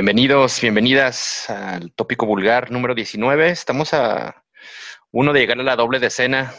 [0.00, 3.50] Bienvenidos, bienvenidas al tópico vulgar número 19.
[3.50, 4.46] Estamos a
[5.10, 6.54] uno de llegar a la doble decena.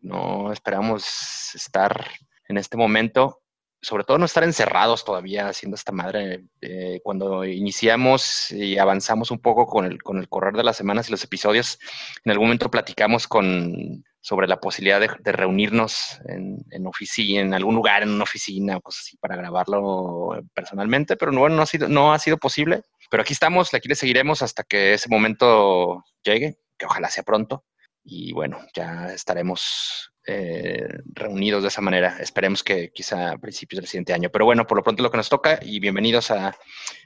[0.00, 2.06] No esperamos estar
[2.48, 3.42] en este momento,
[3.82, 6.44] sobre todo no estar encerrados todavía haciendo esta madre.
[6.62, 11.08] Eh, cuando iniciamos y avanzamos un poco con el, con el correr de las semanas
[11.08, 11.78] y los episodios,
[12.24, 17.74] en algún momento platicamos con sobre la posibilidad de, reunirnos en, en, oficina, en algún
[17.74, 21.88] lugar, en una oficina o cosas así para grabarlo personalmente, pero bueno, no ha sido,
[21.88, 22.82] no ha sido posible.
[23.10, 27.64] Pero aquí estamos, aquí le seguiremos hasta que ese momento llegue, que ojalá sea pronto.
[28.04, 32.16] Y bueno, ya estaremos eh, reunidos de esa manera.
[32.20, 34.30] Esperemos que quizá a principios del siguiente año.
[34.30, 36.54] Pero bueno, por lo pronto lo que nos toca y bienvenidos al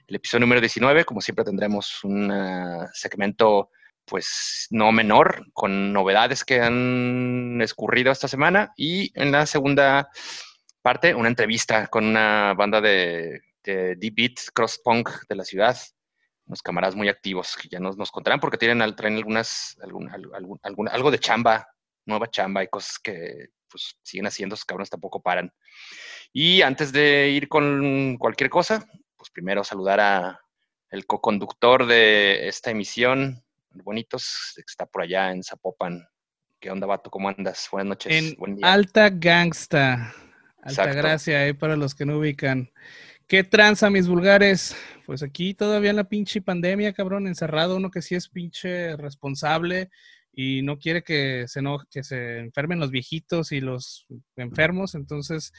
[0.09, 1.05] episodio número 19.
[1.05, 2.33] Como siempre tendremos un
[2.93, 3.71] segmento
[4.05, 8.73] pues no menor, con novedades que han escurrido esta semana.
[8.77, 10.09] Y en la segunda
[10.83, 15.77] parte, una entrevista con una banda de, de deep beat, cross punk de la ciudad.
[16.47, 21.19] Unos camaradas muy activos que ya nos, nos contarán porque tienen, traen algunas, algo de
[21.19, 21.69] chamba,
[22.05, 25.53] nueva chamba y cosas que pues siguen haciendo, esos cabrones tampoco paran.
[26.33, 28.87] Y antes de ir con cualquier cosa,
[29.17, 30.41] pues primero saludar a
[30.91, 33.43] el co-conductor de esta emisión,
[33.75, 36.07] Bonitos, que está por allá en Zapopan.
[36.61, 37.11] ¿Qué onda, vato?
[37.11, 37.69] ¿Cómo andas?
[37.73, 38.37] Buenas noches.
[38.37, 40.15] En Alta Gangsta.
[40.63, 42.71] Alta gracia, ahí para los que no ubican.
[43.27, 44.77] ¿Qué tranza, mis vulgares?
[45.07, 49.91] Pues aquí todavía en la pinche pandemia, cabrón, encerrado, uno que sí es pinche responsable
[50.33, 54.07] y no quiere que se, no, que se enfermen los viejitos y los
[54.37, 55.53] enfermos, entonces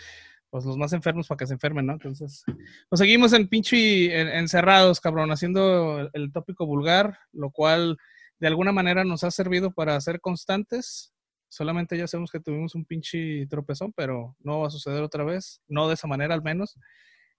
[0.54, 1.94] pues los más enfermos para que se enfermen, ¿no?
[1.94, 2.44] Entonces,
[2.88, 7.97] pues seguimos en pinche encerrados, cabrón, haciendo el, tópico vulgar, lo cual
[8.38, 11.12] de alguna manera nos ha servido para ser constantes.
[11.50, 15.59] Solamente ya sabemos que tuvimos un pinche tropezón, pero no va a suceder otra vez,
[15.68, 16.78] no de esa manera al menos.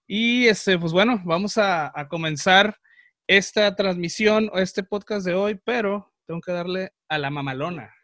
[0.05, 2.75] Y este, pues bueno, vamos a, a comenzar
[3.27, 7.95] esta transmisión o este podcast de hoy, pero tengo que darle a la mamalona.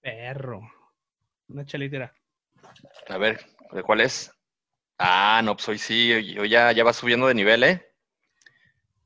[0.00, 0.62] Perro.
[1.46, 2.12] Una chelitera.
[3.08, 4.32] A ver, ¿de cuál es?
[4.98, 7.92] Ah, no, pues hoy sí, yo ya, ya va subiendo de nivel, ¿eh?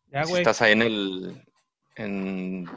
[0.08, 0.42] Ya, güey.
[0.42, 1.42] Estás ahí en el,
[1.96, 2.68] en,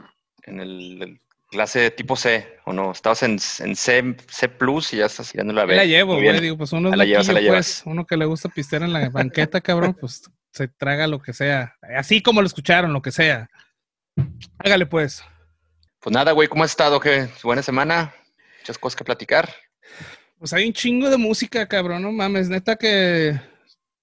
[0.44, 2.92] en el, clase tipo C, ¿o no?
[2.92, 5.76] Estabas en, en C, C Plus y ya estás tirando la B.
[5.76, 8.82] la llevo, güey, digo, pues uno, la llevas, la pues, uno que le gusta pistear
[8.82, 11.76] en la banqueta, cabrón, pues se traga lo que sea.
[11.96, 13.50] Así como lo escucharon, lo que sea.
[14.58, 15.22] Hágale, pues.
[16.00, 17.00] Pues nada, güey, ¿cómo has estado?
[17.00, 17.28] ¿Qué?
[17.42, 18.14] ¿Buena semana?
[18.60, 19.54] ¿Muchas cosas que platicar?
[20.40, 23.38] Pues hay un chingo de música, cabrón, no mames, neta que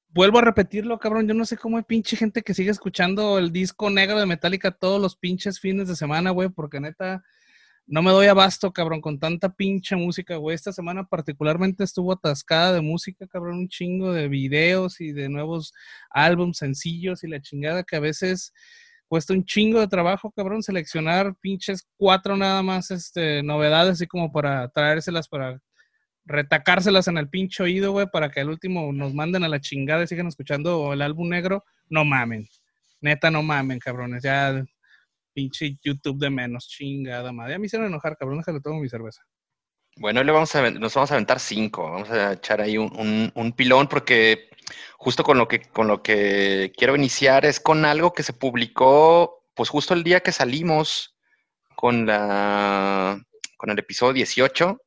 [0.10, 3.52] vuelvo a repetirlo, cabrón, yo no sé cómo hay pinche gente que sigue escuchando el
[3.52, 7.24] disco negro de Metallica todos los pinches fines de semana, güey, porque neta
[7.88, 10.54] no me doy abasto, cabrón, con tanta pinche música, güey.
[10.54, 15.74] Esta semana particularmente estuvo atascada de música, cabrón, un chingo de videos y de nuevos
[16.12, 18.54] álbums sencillos y la chingada que a veces
[19.08, 24.32] cuesta un chingo de trabajo, cabrón, seleccionar pinches cuatro nada más este, novedades, así como
[24.32, 25.60] para traérselas para
[26.28, 30.04] retacárselas en el pincho oído, güey, para que al último nos manden a la chingada
[30.04, 32.48] y sigan escuchando el álbum negro, no mamen.
[33.00, 34.24] Neta, no mamen, cabrones.
[34.24, 34.64] Ya,
[35.34, 37.54] pinche YouTube de menos, chingada madre.
[37.54, 39.24] Ya me hicieron enojar, cabrón, déjale tomo mi cerveza.
[39.96, 41.90] Bueno, le vamos a, nos vamos a aventar cinco.
[41.90, 44.50] Vamos a echar ahí un, un, pilón porque
[44.98, 49.44] justo con lo, que, con lo que quiero iniciar es con algo que se publicó,
[49.56, 51.16] pues justo el día que salimos
[51.76, 53.22] con la
[53.58, 54.80] con el episodio 18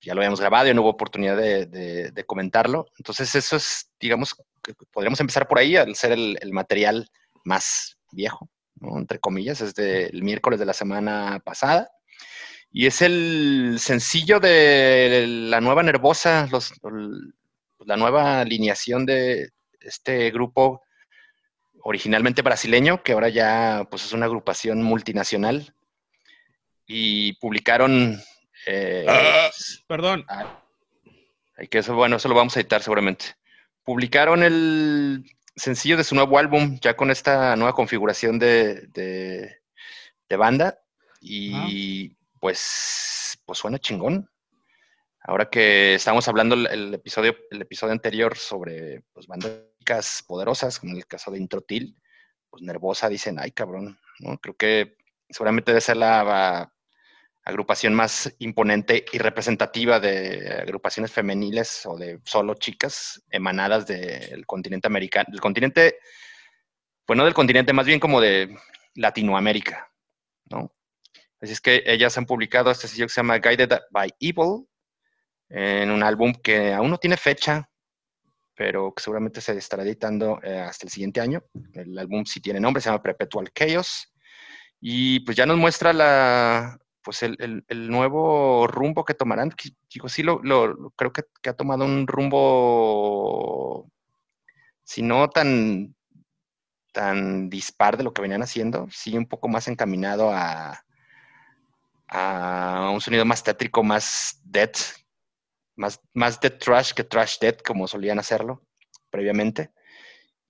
[0.00, 2.86] ya lo habíamos grabado y no hubo oportunidad de, comentarlo.
[2.98, 7.08] Entonces eso es, digamos, que podríamos empezar por ahí al ser el, material
[7.44, 8.48] más viejo,
[8.80, 11.90] entre comillas, es del miércoles de la semana pasada.
[12.72, 16.72] Y es el sencillo de la nueva Nervosa, los,
[17.80, 20.82] la nueva alineación de este grupo
[21.82, 25.74] originalmente brasileño, que ahora ya pues, es una agrupación multinacional.
[26.86, 28.20] Y publicaron
[28.66, 29.50] eh, ah,
[29.86, 30.24] perdón.
[31.56, 33.26] hay que eso, bueno, eso lo vamos a editar seguramente.
[33.84, 35.24] Publicaron el
[35.56, 38.86] sencillo de su nuevo álbum, ya con esta nueva configuración de,
[40.28, 40.78] de, banda.
[41.20, 44.30] Y pues, pues suena chingón.
[45.22, 50.98] Ahora que estamos hablando el, episodio, el episodio anterior sobre pues, bandas poderosas, como en
[50.98, 51.96] el caso de Introtil,
[52.48, 54.38] pues Nervosa dicen, ay cabrón, ¿no?
[54.38, 54.96] Creo que
[55.28, 56.72] seguramente debe ser la
[57.50, 64.86] agrupación más imponente y representativa de agrupaciones femeniles o de solo chicas emanadas del continente
[64.86, 65.98] americano, del continente,
[67.04, 68.56] pues no del continente, más bien como de
[68.94, 69.92] Latinoamérica,
[70.46, 70.74] ¿no?
[71.40, 74.66] Así es que ellas han publicado este sello que se llama Guided by Evil,
[75.48, 77.68] en un álbum que aún no tiene fecha,
[78.54, 81.42] pero que seguramente se estará editando eh, hasta el siguiente año.
[81.72, 84.12] El álbum sí tiene nombre, se llama Perpetual Chaos.
[84.80, 89.52] Y pues ya nos muestra la, pues el, nuevo rumbo que tomarán.
[89.92, 90.40] Digo, sí, lo,
[90.96, 93.90] creo que, ha tomado un rumbo,
[94.84, 95.94] si no tan,
[96.92, 100.84] tan dispar de lo que venían haciendo, sí un poco más encaminado a,
[102.08, 104.72] a un sonido más tétrico, más dead,
[105.76, 108.62] más, más dead trash que trash dead, como solían hacerlo
[109.10, 109.72] previamente.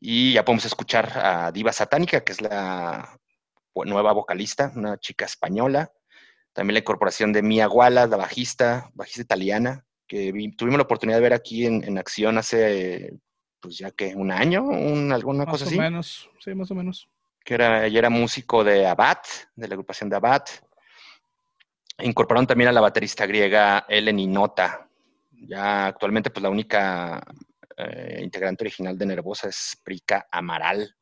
[0.00, 3.18] Y ya podemos escuchar a Diva Satánica, que es la
[3.74, 5.92] nueva vocalista, una chica española.
[6.52, 11.22] También la incorporación de Mia Wallace, la bajista, bajista italiana, que tuvimos la oportunidad de
[11.22, 13.14] ver aquí en, acción hace,
[13.60, 15.76] pues ya que un año, un, alguna cosa así.
[15.76, 17.08] Más o menos, sí, más o menos.
[17.44, 19.18] Que era, ella era músico de Abad,
[19.54, 20.42] de la agrupación de Abad.
[21.98, 24.88] Incorporaron también a la baterista griega Eleni Nota.
[25.30, 27.22] Ya actualmente, pues la única
[27.76, 30.96] eh, integrante original de Nervosa es Prika Amaral,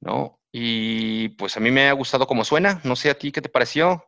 [0.00, 0.40] ¿no?
[0.52, 2.80] Y pues a mí me ha gustado cómo suena.
[2.84, 4.04] No sé a ti qué te pareció,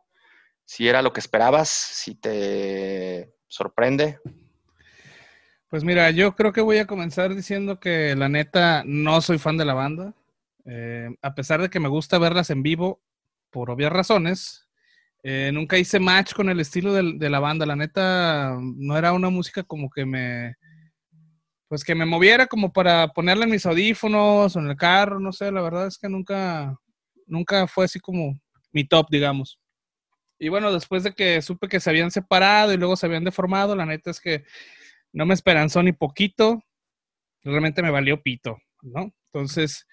[0.65, 4.19] si era lo que esperabas, si te sorprende.
[5.69, 9.57] Pues mira, yo creo que voy a comenzar diciendo que la neta no soy fan
[9.57, 10.13] de la banda.
[10.65, 13.01] Eh, a pesar de que me gusta verlas en vivo,
[13.49, 14.67] por obvias razones,
[15.23, 17.65] eh, nunca hice match con el estilo de, la banda.
[17.65, 20.55] La neta, no era una música como que me.
[21.67, 25.31] Pues que me moviera como para ponerla en mis audífonos o en el carro, no
[25.31, 25.51] sé.
[25.51, 26.77] La verdad es que nunca,
[27.25, 28.39] nunca fue así como
[28.71, 29.59] mi top, digamos.
[30.43, 33.77] Y bueno, después de que supe que se habían separado y luego se habían deformado,
[33.77, 34.43] la neta es que
[35.13, 36.61] no me esperanzó ni poquito.
[37.43, 39.13] Realmente me valió pito, ¿no?
[39.31, 39.87] Entonces,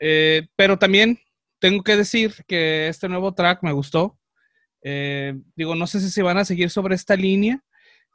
[0.00, 1.20] eh, pero también
[1.60, 4.18] tengo que decir que este nuevo track me gustó.
[4.82, 7.62] Eh, digo, no sé si van a seguir sobre esta línea,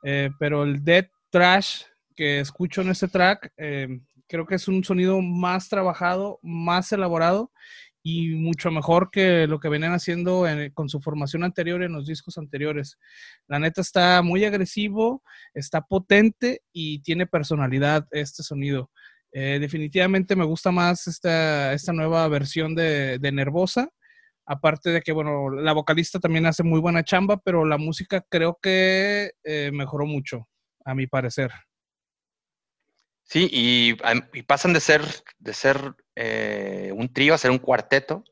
[0.03, 1.83] eh, pero el Dead Trash
[2.13, 7.53] que escucho en este track, creo que es un sonido más trabajado, más elaborado
[8.03, 12.37] y mucho mejor que lo que venían haciendo con su formación anterior en los discos
[12.37, 12.97] anteriores.
[13.47, 15.23] La neta está muy agresivo,
[15.53, 18.89] está potente y tiene personalidad este sonido.
[19.31, 23.89] definitivamente me gusta más esta, esta nueva versión de, de Nervosa.
[24.51, 28.57] Aparte de que, bueno, la vocalista también hace muy buena chamba, pero la música creo
[28.59, 30.47] que eh, mejoró mucho,
[30.83, 31.51] a mi parecer.
[33.29, 33.93] Sí, y,
[34.41, 35.03] pasan de ser,
[35.37, 38.23] de ser eh, un trío a ser un cuarteto.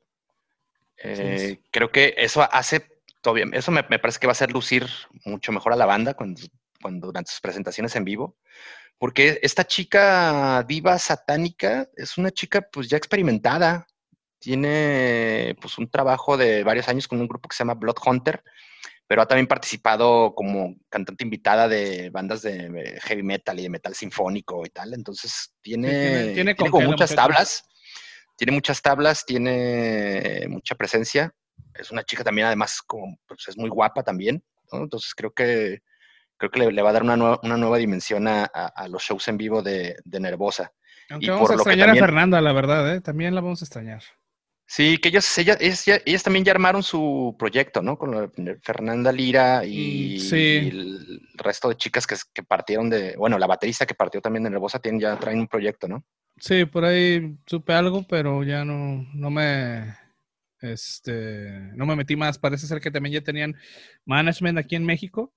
[0.97, 2.87] Eh, creo que eso hace
[3.21, 4.87] todavía, eso me, parece que va a hacer lucir
[5.23, 6.41] mucho mejor a la banda cuando,
[6.81, 8.37] cuando durante sus presentaciones en vivo.
[8.97, 13.85] Porque esta chica diva satánica es una chica pues ya experimentada,
[14.39, 18.43] tiene pues un trabajo de varios años con un grupo que se llama Blood Hunter,
[19.07, 23.95] pero ha también participado como cantante invitada de bandas de heavy metal y de metal
[23.95, 24.93] sinfónico y tal.
[24.93, 26.55] Entonces tiene, tiene,
[26.85, 27.63] muchas tablas,
[28.35, 31.33] tiene muchas tablas, tiene mucha presencia.
[31.73, 34.43] Es una chica también, además, como pues, es muy guapa también.
[34.71, 35.81] Entonces creo que
[36.37, 38.49] creo que le, va a dar una nueva, una nueva dimensión a,
[38.89, 40.71] los shows en vivo de, Nervosa.
[41.09, 43.01] Aunque vamos a extrañar a Fernanda, la verdad, ¿eh?
[43.01, 44.03] también la vamos a extrañar.
[44.69, 45.57] Sí, que ellos, ellas,
[46.05, 47.97] ellas, también ya armaron su proyecto, ¿no?
[47.97, 48.29] Con
[48.61, 53.95] Fernanda Lira y, mm, el resto de chicas que, partieron de, bueno, la baterista que
[53.95, 56.03] partió también de Nervosa tienen, ya traen un proyecto, ¿no?
[56.37, 59.95] Sí, por ahí supe algo, pero ya no, no me,
[60.59, 62.37] este, no me metí más.
[62.37, 63.55] Parece ser que también ya tenían
[64.03, 65.33] management aquí en México.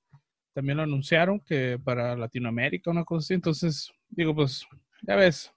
[0.53, 3.35] También lo anunciaron que para Latinoamérica, una cosa así.
[3.35, 4.67] Entonces, digo, pues,
[5.03, 5.53] ya ves,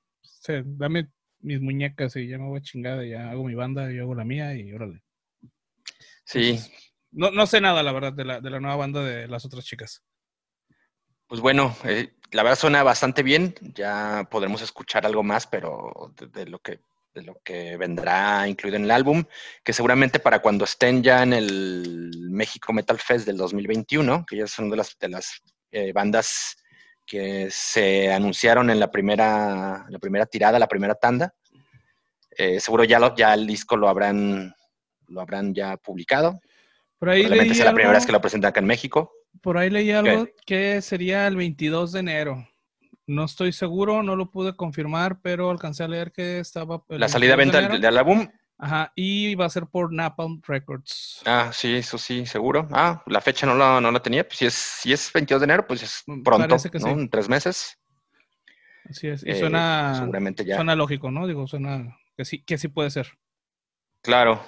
[0.63, 1.09] dame
[1.43, 4.25] mis muñecas y ya me voy a chingada, ya hago mi banda, yo hago la
[4.25, 5.03] mía y órale.
[6.25, 6.59] Sí.
[7.11, 9.65] no, no sé nada, la verdad, de la, de la nueva banda de las otras
[9.65, 10.03] chicas.
[11.27, 13.55] Pues bueno, eh, la verdad suena bastante bien.
[13.75, 16.79] Ya podremos escuchar algo más, pero de, lo que
[17.13, 19.23] de lo que vendrá incluido en el álbum,
[19.63, 24.47] que seguramente para cuando estén ya en el México Metal Fest del 2021, que ya
[24.47, 26.57] son de las, de las eh, bandas
[27.05, 31.33] que se anunciaron en la primera, la primera tirada, la primera tanda.
[32.37, 34.53] Eh, seguro ya, lo, ya el disco lo habrán,
[35.07, 36.39] lo habrán ya publicado.
[36.97, 39.11] Por ahí Probablemente sea la primera vez que lo presentan acá en México.
[39.41, 42.47] Por ahí leí algo que sería el 22 de enero.
[43.05, 46.83] No estoy seguro, no lo pude confirmar, pero alcancé a leer que estaba...
[46.87, 48.27] La salida venta del, álbum
[48.63, 51.21] Ajá, y va a ser por Napalm Records.
[51.25, 52.65] Ah, sí, eso sí, seguro.
[52.71, 54.25] Ah, la fecha no la, no la tenía.
[54.25, 56.89] Pues si es, si es 22 de enero, pues es mm, pronto, ¿no?
[56.89, 57.77] En tres meses.
[58.89, 59.21] Así es.
[59.25, 60.55] Y eh, suena, seguramente ya.
[60.55, 61.27] suena lógico, ¿no?
[61.27, 63.09] Digo, suena que sí, que sí puede ser.
[64.01, 64.41] Claro.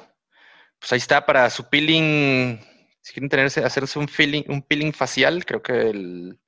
[0.80, 2.58] Pues ahí está para su peeling.
[3.02, 6.40] Si quieren tenerse, hacerse un feeling, un peeling facial, creo que el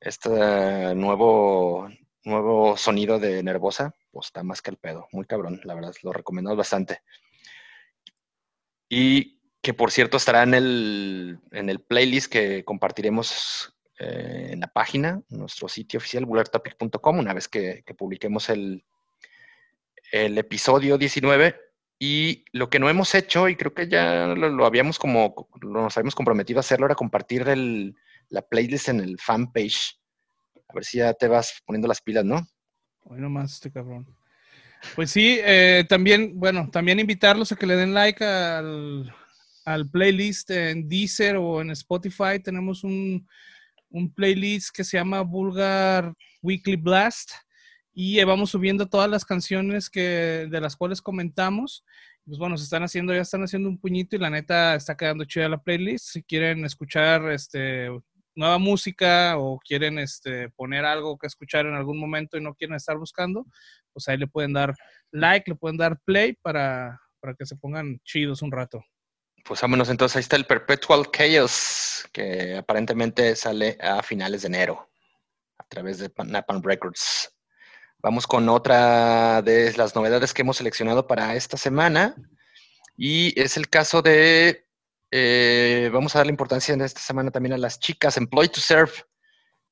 [0.00, 0.28] este
[0.96, 1.88] nuevo
[2.24, 5.08] nuevo sonido de Nervosa, pues está más que el pedo.
[5.12, 7.02] Muy cabrón, la verdad, lo recomendamos bastante.
[8.88, 14.68] Y que por cierto estará en el, en el playlist que compartiremos eh, en la
[14.68, 18.84] página, nuestro sitio oficial, bullertopic.com, una vez que, publiquemos el,
[20.12, 21.56] el episodio 19.
[22.00, 26.14] Y lo que no hemos hecho, y creo que ya lo, habíamos como, nos habíamos
[26.14, 27.44] comprometido a hacerlo, era compartir
[28.28, 29.98] la playlist en el fanpage.
[30.68, 32.46] A ver si ya te vas poniendo las pilas, ¿no?
[33.10, 34.06] Hoy nomás este cabrón.
[34.94, 39.12] Pues sí, eh, también, bueno, también invitarlos a que le den like al,
[39.64, 42.38] al playlist en Deezer o en Spotify.
[42.42, 43.26] Tenemos un,
[43.88, 46.12] un playlist que se llama Vulgar
[46.42, 47.32] Weekly Blast
[47.94, 51.84] y vamos subiendo todas las canciones que, de las cuales comentamos.
[52.26, 55.24] Pues bueno, se están haciendo, ya están haciendo un puñito y la neta está quedando
[55.24, 56.10] chida la playlist.
[56.10, 57.88] Si quieren escuchar este,
[58.38, 62.76] nueva música o quieren este, poner algo que escuchar en algún momento y no quieren
[62.76, 63.44] estar buscando,
[63.92, 64.74] pues ahí le pueden dar
[65.10, 68.84] like, le pueden dar play para, para que se pongan chidos un rato.
[69.44, 74.88] Pues vámonos entonces, ahí está el Perpetual Chaos, que aparentemente sale a finales de enero
[75.58, 77.34] a través de Napalm Records.
[78.00, 82.14] Vamos con otra de las novedades que hemos seleccionado para esta semana
[82.96, 84.67] y es el caso de,
[85.10, 88.92] eh, vamos a darle importancia en esta semana también a las chicas, Employ to Serve,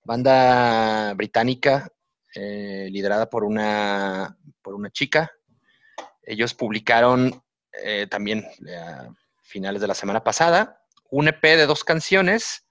[0.04, 1.88] banda británica
[2.34, 5.30] eh, liderada por una, por una chica.
[6.22, 7.42] Ellos publicaron
[7.84, 8.44] eh, también
[9.42, 12.66] finales de la semana pasada, un EP de dos canciones,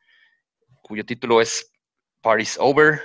[0.82, 1.72] cuyo título es
[2.22, 3.02] Party's Over.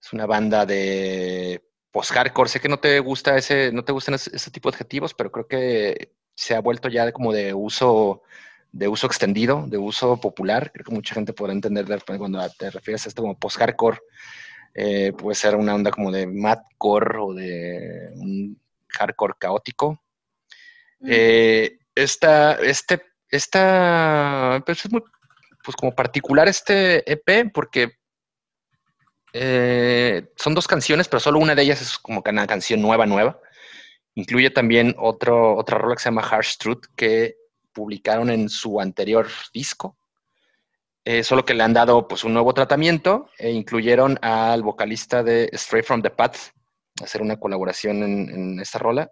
[0.00, 2.48] Es una banda de post-hardcore.
[2.48, 5.46] Sé que no te gusta ese, no te gustan ese, tipo de adjetivos, pero creo
[5.46, 8.22] que se ha vuelto ya como de uso,
[8.72, 10.70] de uso extendido, de uso popular.
[10.72, 11.86] Creo que mucha gente podrá entender
[12.18, 13.98] cuando te refieres a esto como post-hardcore.
[14.74, 20.00] Eh, puede ser una onda como de madcore o de un hardcore caótico.
[21.04, 25.02] Eh, esta, este, esta, pues es muy,
[25.64, 27.92] pues como particular este EP porque
[29.32, 33.40] eh, son dos canciones, pero solo una de ellas es como una canción nueva, nueva.
[34.14, 37.36] Incluye también otro, otra rola que se llama Harsh Truth que
[37.72, 39.96] publicaron en su anterior disco.
[41.04, 45.48] Eh, solo que le han dado pues un nuevo tratamiento e incluyeron al vocalista de
[45.52, 46.36] Straight from the Path
[47.00, 49.10] a hacer una colaboración en, en esta rola.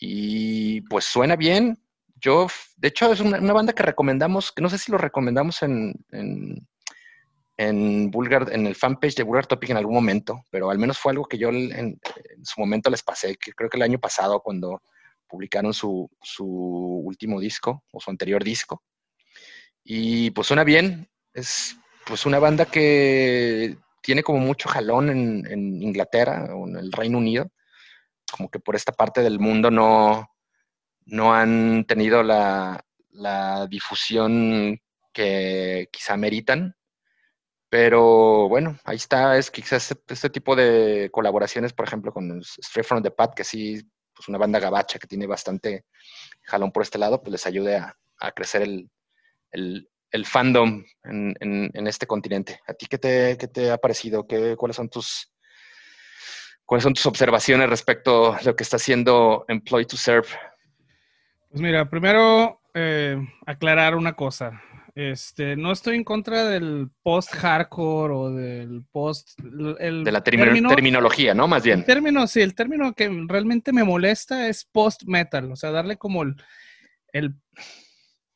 [0.00, 1.76] Y pues suena bien,
[2.20, 5.94] yo, de hecho, es una, banda que recomendamos, que no sé si lo recomendamos en,
[6.10, 6.66] en,
[7.56, 11.12] en, Vulgar, en el fanpage de Vulgar Topic en algún momento, pero al menos fue
[11.12, 12.00] algo que yo en,
[12.42, 14.82] su momento les pasé, que creo que el año pasado cuando
[15.28, 18.82] publicaron su, su último disco o su anterior disco.
[19.84, 25.82] Y pues suena bien, es pues una banda que tiene como mucho jalón en, en
[25.82, 27.50] Inglaterra o en el Reino Unido,
[28.30, 30.30] como que por esta parte del mundo no,
[31.08, 32.84] no han tenido la,
[33.68, 34.80] difusión
[35.12, 36.76] que quizá meritan.
[37.70, 42.86] Pero bueno, ahí está, es quizás este, este, tipo de colaboraciones, por ejemplo, con Straight
[42.86, 43.82] from the Pad, que sí,
[44.18, 45.84] pues una banda gabacha que tiene bastante
[46.42, 49.86] jalón por este lado, pues les ayude a, crecer el,
[50.24, 52.60] fandom en, este continente.
[52.66, 54.26] ¿A ti qué te, te ha parecido?
[54.26, 55.32] ¿Qué, cuáles, son tus,
[56.64, 60.28] ¿Cuáles son tus observaciones respecto a lo que está haciendo Employ to Serve?
[61.48, 64.60] Pues mira, primero eh, aclarar una cosa.
[64.98, 69.38] Este, no estoy en contra del post-hardcore o del post...
[69.40, 71.46] de la terminología, ¿no?
[71.46, 71.78] Más bien.
[71.78, 75.52] El término, sí, el término que realmente me molesta es post-metal.
[75.52, 76.34] O sea, darle como el,
[77.12, 77.36] el...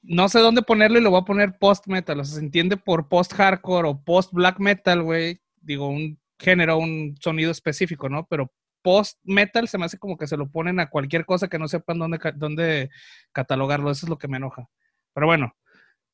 [0.02, 2.20] No sé dónde ponerlo y lo voy a poner post-metal.
[2.20, 5.40] O sea, se entiende por post-hardcore o post-black metal, güey.
[5.60, 8.28] Digo, un género, un sonido específico, ¿no?
[8.30, 8.52] Pero
[8.82, 11.98] post-metal se me hace como que se lo ponen a cualquier cosa que no sepan
[11.98, 12.90] dónde, dónde
[13.32, 13.90] catalogarlo.
[13.90, 14.68] Eso es lo que me enoja.
[15.12, 15.56] Pero bueno,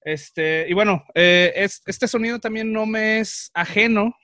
[0.09, 1.53] este, y bueno, eh,
[1.85, 4.15] este sonido también no me es ajeno.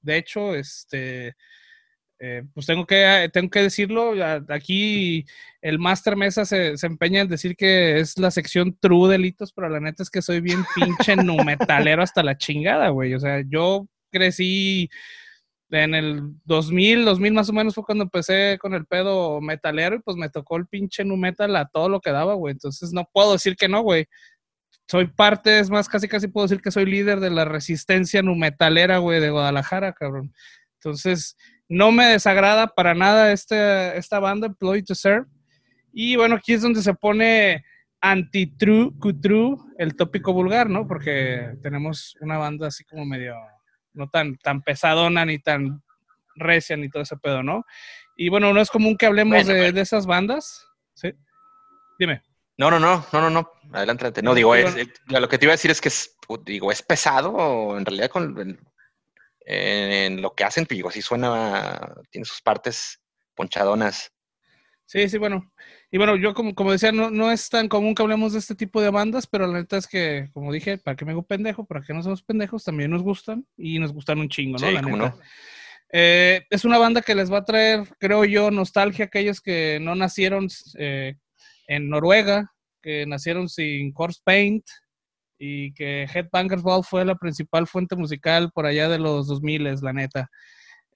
[0.00, 1.34] De hecho, este,
[2.20, 4.12] eh, pues tengo que, tengo que decirlo.
[4.48, 5.24] Aquí
[5.60, 9.68] el Master Mesa se, se, empeña en decir que es la sección true delitos, pero
[9.68, 13.14] la neta es que soy bien pinche numetalero hasta la chingada, güey.
[13.14, 14.88] O sea, yo crecí
[15.70, 20.00] en el 2000, 2000 más o menos fue cuando empecé con el pedo metalero y
[20.00, 22.52] pues me tocó el pinche nu metal a todo lo que daba, güey.
[22.52, 24.06] Entonces no puedo decir que no, güey.
[24.86, 28.34] Soy parte, es más, casi casi puedo decir que soy líder de la resistencia nu
[28.34, 30.34] metalera, güey, de Guadalajara, cabrón.
[30.74, 31.36] Entonces,
[31.68, 35.26] no me desagrada para nada este, esta banda, Employee to Serve.
[35.92, 37.64] Y bueno, aquí es donde se pone
[38.00, 40.86] anti-true, true el tópico vulgar, ¿no?
[40.86, 43.34] Porque tenemos una banda así como medio
[43.94, 45.82] no tan, tan pesadona ni tan
[46.36, 47.64] Recian y todo ese pedo, ¿no?
[48.16, 50.66] Y bueno, no es común que hablemos de, de, esas bandas.
[50.94, 51.12] ¿Sí?
[51.98, 52.22] Dime.
[52.56, 53.50] No, no, no, no, no, no.
[53.72, 57.76] Adelante, No, digo, lo que te iba a decir es que es, digo, es pesado,
[57.76, 58.58] en realidad con
[59.46, 63.00] en, lo que hacen, digo, sí suena, tiene sus partes
[63.34, 64.12] ponchadonas.
[64.86, 65.50] Sí, sí, bueno.
[65.90, 68.54] Y bueno, yo como, como decía, no, no es tan común que hablemos de este
[68.54, 71.64] tipo de bandas, pero la neta es que, como dije, para que me hago pendejo,
[71.64, 74.68] para que no somos pendejos, también nos gustan y nos gustan un chingo, ¿no?
[74.68, 75.18] Sí, No?
[75.96, 79.78] Eh, es una banda que les va a traer, creo yo, nostalgia a aquellos que
[79.80, 81.14] no nacieron eh,
[81.66, 82.52] en Noruega,
[82.82, 84.64] que nacieron sin Corpse Paint
[85.38, 89.92] y que Headbangers Ball fue la principal fuente musical por allá de los 2000, la
[89.92, 90.30] neta.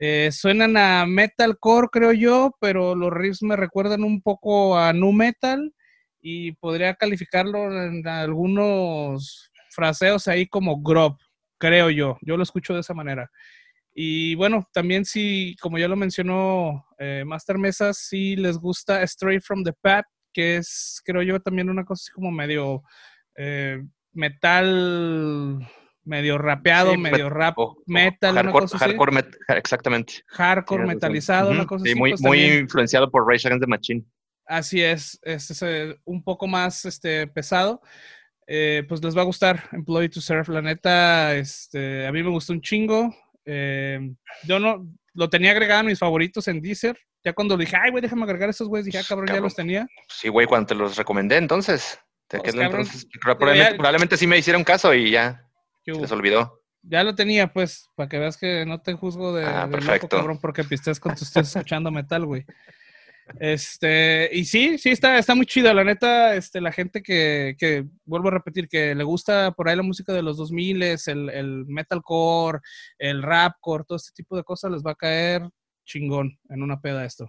[0.00, 5.12] Eh, suenan a metalcore, creo yo, pero los riffs me recuerdan un poco a nu
[5.12, 5.74] metal
[6.20, 11.16] y podría calificarlo en algunos fraseos ahí como grob,
[11.58, 12.16] creo yo.
[12.22, 13.28] Yo lo escucho de esa manera.
[13.92, 19.42] Y bueno, también si, como ya lo mencionó eh, Master Mesa, si les gusta Straight
[19.42, 20.06] from the Path,
[20.38, 22.84] que es, creo yo, también una cosa así como medio
[23.34, 25.68] eh, metal
[26.04, 29.24] medio rapeado, medio rap metal, hardcore, hardcore
[29.56, 30.22] exactamente.
[30.28, 31.96] Hardcore metalizado, una cosa así.
[31.96, 34.04] Muy, pues muy influenciado por Rage Against the Machine.
[34.46, 35.60] Así es, es,
[36.04, 37.82] un poco más este, pesado.
[38.46, 42.30] Eh, pues les va a gustar Employee to Serve, la neta, este, a mí me
[42.30, 43.12] gustó un chingo.
[43.44, 44.14] Eh,
[44.44, 46.96] yo no, lo tenía agregado a mis favoritos en Deezer.
[47.24, 49.86] Ya cuando dije, ay, güey, déjame agregar esos güeyes, dije, ah, cabrón, ya los tenía.
[50.08, 51.98] Sí, güey, cuando te los recomendé, entonces.
[52.28, 55.44] Pues, probablemente, sí me hicieron caso y ya.
[55.84, 56.62] Se les olvidó.
[56.82, 60.08] Ya lo tenía, pues, para que veas que no te juzgo de, ah, perfecto.
[60.08, 62.44] cabrón, porque pistes cuando estés escuchando metal, güey.
[63.40, 65.72] Este, y sí, sí, está, está muy chido.
[65.74, 69.76] La neta, este, la gente que, que, vuelvo a repetir, que le gusta por ahí
[69.76, 72.60] la música de los 2000, el, el metalcore,
[72.98, 75.42] el rapcore, todo este tipo de cosas, les va a caer
[75.88, 77.28] chingón en una peda esto.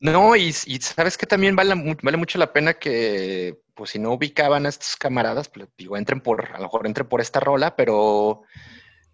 [0.00, 4.66] No, y, sabes que también vale, vale mucho la pena que, pues si no ubicaban
[4.66, 8.42] a estos camaradas, pues digo, entren por, a lo mejor entren por esta rola, pero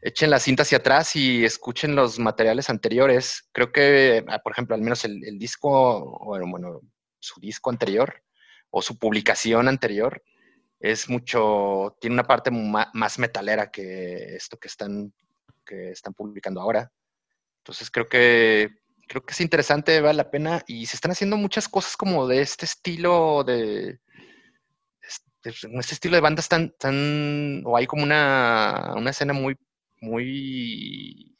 [0.03, 3.49] echen la cinta hacia atrás y escuchen los materiales anteriores.
[3.53, 6.81] Creo que, ah, por ejemplo, al menos el, disco, bueno, bueno,
[7.18, 8.23] su disco anterior
[8.70, 10.23] o su publicación anterior
[10.81, 15.12] es mucho, tiene una parte más metalera que esto que están,
[15.64, 16.90] que están publicando ahora.
[17.61, 18.70] Entonces creo que
[19.09, 22.42] creo que es interesante, vale la pena y se están haciendo muchas cosas como de
[22.42, 24.01] este estilo de
[25.03, 29.57] este, este estilo de bandas tan tan o hay como una, una escena muy
[30.01, 31.37] muy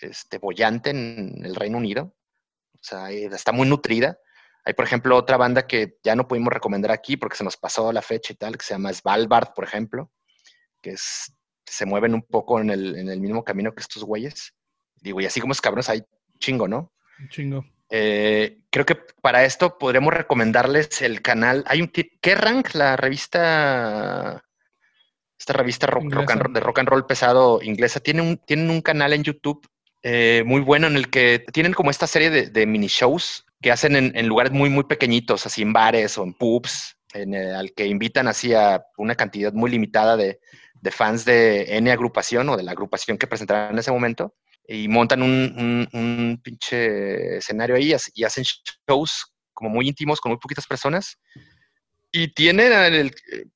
[0.00, 2.14] este, bollante en el Reino Unido.
[2.74, 4.18] O sea, está muy nutrida.
[4.64, 7.92] Hay, por ejemplo, otra banda que ya no pudimos recomendar aquí porque se nos pasó
[7.92, 10.12] la fecha y tal, que se llama Svalbard, por ejemplo,
[10.82, 14.54] que es, se mueven un poco en el, en el mismo camino que estos güeyes.
[15.00, 16.02] Digo, y así como es cabrones, hay
[16.38, 16.92] chingo, ¿no?
[17.30, 17.64] Chingo.
[17.90, 21.64] Eh, creo que para esto podríamos recomendarles el canal.
[21.66, 22.74] Hay un ¿qué rank?
[22.74, 24.44] La revista
[25.38, 26.04] esta revista rock,
[26.50, 29.66] de rock and roll pesado inglesa, tiene un, tienen un canal en YouTube
[30.02, 33.96] eh, muy bueno en el que tienen como esta serie de, mini shows que hacen
[33.96, 38.28] en, lugares muy, muy pequeñitos, así en bares o en pubs, en al que invitan
[38.28, 40.40] así a una cantidad muy limitada de,
[40.90, 44.34] fans de N agrupación o de la agrupación que presentarán en ese momento
[44.68, 48.44] y montan un, pinche escenario ahí y hacen
[48.86, 51.18] shows como muy íntimos con muy poquitas personas
[52.10, 53.10] y tiene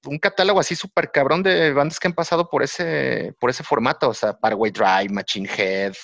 [0.05, 4.11] un catálogo así súper cabrón de bandas que han pasado por ese, por ese formato,
[4.11, 5.94] o sea, Parkway Drive, Machine Head,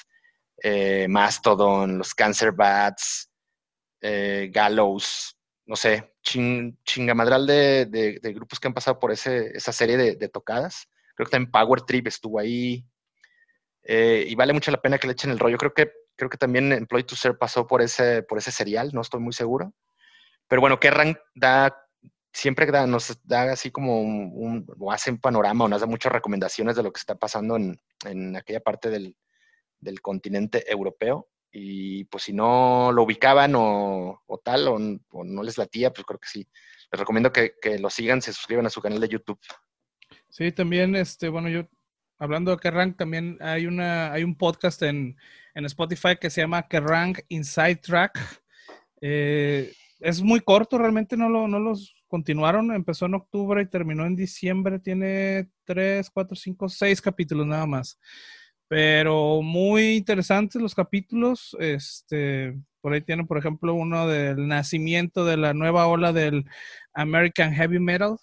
[0.63, 3.31] eh, Mastodon, los Cancer Bats,
[4.01, 9.97] eh, Gallows, no sé, chingamadral de, de, grupos que han pasado por ese, esa serie
[9.97, 10.89] de, tocadas.
[11.15, 12.85] Creo que también Power Trip estuvo ahí.
[13.83, 15.59] Eh, y vale mucho la pena que le echen el rollo.
[15.59, 19.01] Creo que, creo que también Employee to Serve pasó por ese, por ese serial, no
[19.01, 19.73] estoy muy seguro.
[20.49, 21.89] Pero bueno, Kerrang da
[22.33, 26.77] siempre nos da así como un, o hace un panorama o nos da muchas recomendaciones
[26.77, 29.17] de lo que está pasando en, aquella parte del,
[30.03, 31.29] continente europeo.
[31.51, 36.29] Y pues si no lo ubicaban o, tal, o, no les latía, pues creo que
[36.29, 36.47] sí.
[36.93, 39.41] Les recomiendo que, lo sigan, se suscriban a su canal de YouTube.
[40.29, 41.65] Sí, también, este, bueno, yo
[42.19, 45.17] hablando de Kerrang, también hay una, hay un podcast en,
[45.55, 48.17] Spotify que se llama Kerrang Inside Track.
[49.01, 54.07] Eh, es muy corto, realmente no, lo, no los continuaron, empezó en octubre y terminó
[54.07, 57.99] en diciembre, tiene tres, cuatro, cinco, seis capítulos nada más.
[58.69, 61.57] Pero muy interesantes los capítulos.
[61.59, 66.45] Este, por ahí tienen, por ejemplo, uno del nacimiento de la nueva ola del
[66.93, 68.17] American Heavy Metal.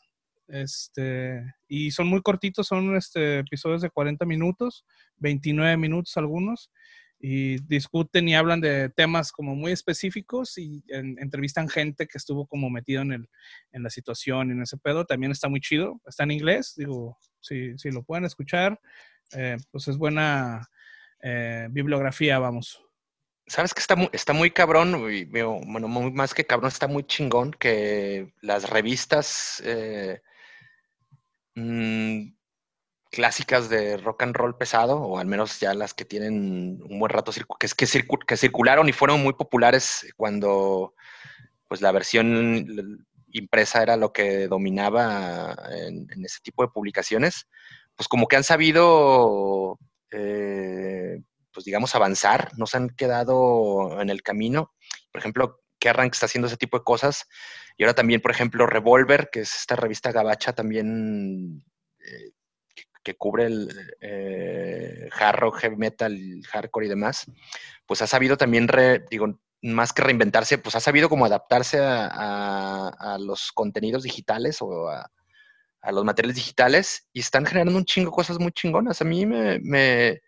[0.47, 4.85] Este, y son muy cortitos, son este, episodios de 40 minutos,
[5.17, 6.71] 29 minutos algunos.
[7.19, 12.69] y discuten y hablan de temas como muy específicos y entrevistan gente que estuvo como
[12.69, 13.29] metido en, el,
[13.71, 15.05] en la situación y en ese pedo.
[15.05, 18.79] También está muy chido, está en inglés, digo, si, si lo pueden escuchar,
[19.31, 20.69] eh, pues es buena
[21.21, 22.81] eh, bibliografía, vamos.
[23.47, 28.33] Sabes que está muy, está muy cabrón, bueno, más que cabrón, está muy chingón que
[28.41, 30.21] las revistas eh,
[31.55, 32.33] mm,
[33.11, 37.09] clásicas de rock and roll pesado, o al menos ya las que tienen un buen
[37.09, 40.93] rato, que, que, que circularon y fueron muy populares cuando
[41.67, 47.47] pues la versión impresa era lo que dominaba en, ese tipo de publicaciones,
[47.95, 49.79] pues como que han sabido
[50.11, 51.21] eh,
[51.55, 54.73] pues digamos, avanzar, no se han quedado en el camino.
[55.11, 57.27] Por ejemplo, Kerrang está haciendo ese tipo de cosas.
[57.77, 61.63] Y ahora también, por ejemplo, Revolver, que es esta revista gabacha también
[61.99, 62.31] eh,
[63.03, 66.17] que, cubre el eh, hard rock, heavy metal,
[66.49, 67.25] hardcore y demás,
[67.85, 68.67] pues ha sabido también,
[69.09, 75.09] digo, más que reinventarse, pues ha sabido como adaptarse a, los contenidos digitales o a,
[75.91, 79.01] los materiales digitales y están generando un chingo cosas muy chingonas.
[79.01, 80.19] A mí me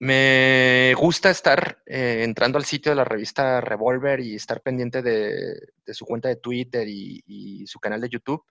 [0.00, 5.60] gusta estar eh, entrando al sitio de la revista Revolver y estar pendiente de,
[5.92, 8.44] su cuenta de Twitter y, su canal de YouTube,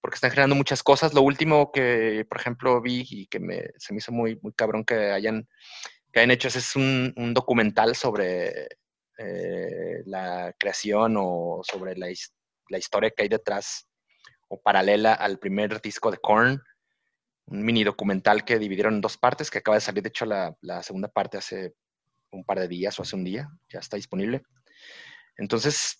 [0.00, 1.12] porque están generando muchas cosas.
[1.12, 3.40] Lo último que, por ejemplo, vi y que
[3.78, 5.48] se me hizo muy, muy cabrón que hayan,
[6.12, 8.68] que hayan hecho es un, documental sobre
[9.18, 12.06] eh, la creación o sobre la,
[12.68, 13.88] la historia que hay detrás
[14.48, 16.62] o paralela al primer disco de Korn
[17.52, 20.56] un mini documental que dividieron en dos partes, que acaba de salir, de hecho, la,
[20.82, 21.74] segunda parte hace
[22.30, 24.42] un par de días o hace un día, ya está disponible.
[25.36, 25.98] Entonces,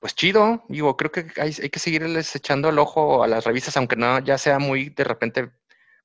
[0.00, 3.96] pues chido, digo, creo que hay, que seguirles echando el ojo a las revistas, aunque
[3.96, 5.50] no ya sea muy de repente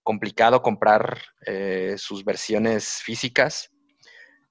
[0.03, 3.71] complicado comprar eh, sus versiones físicas.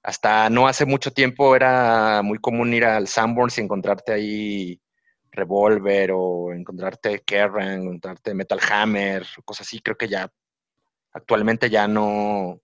[0.01, 4.81] Hasta no hace mucho tiempo era muy común ir al Sanborns y encontrarte ahí
[5.31, 9.79] Revolver o encontrarte Kerrang, encontrarte Metal Hammer, cosas así.
[9.79, 10.31] Creo que ya
[11.13, 12.61] actualmente ya no,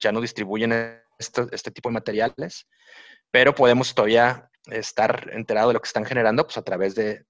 [0.00, 0.72] ya no distribuyen
[1.18, 2.66] este, este tipo de materiales,
[3.30, 7.24] pero podemos todavía estar enterados de lo que están generando pues, a través de,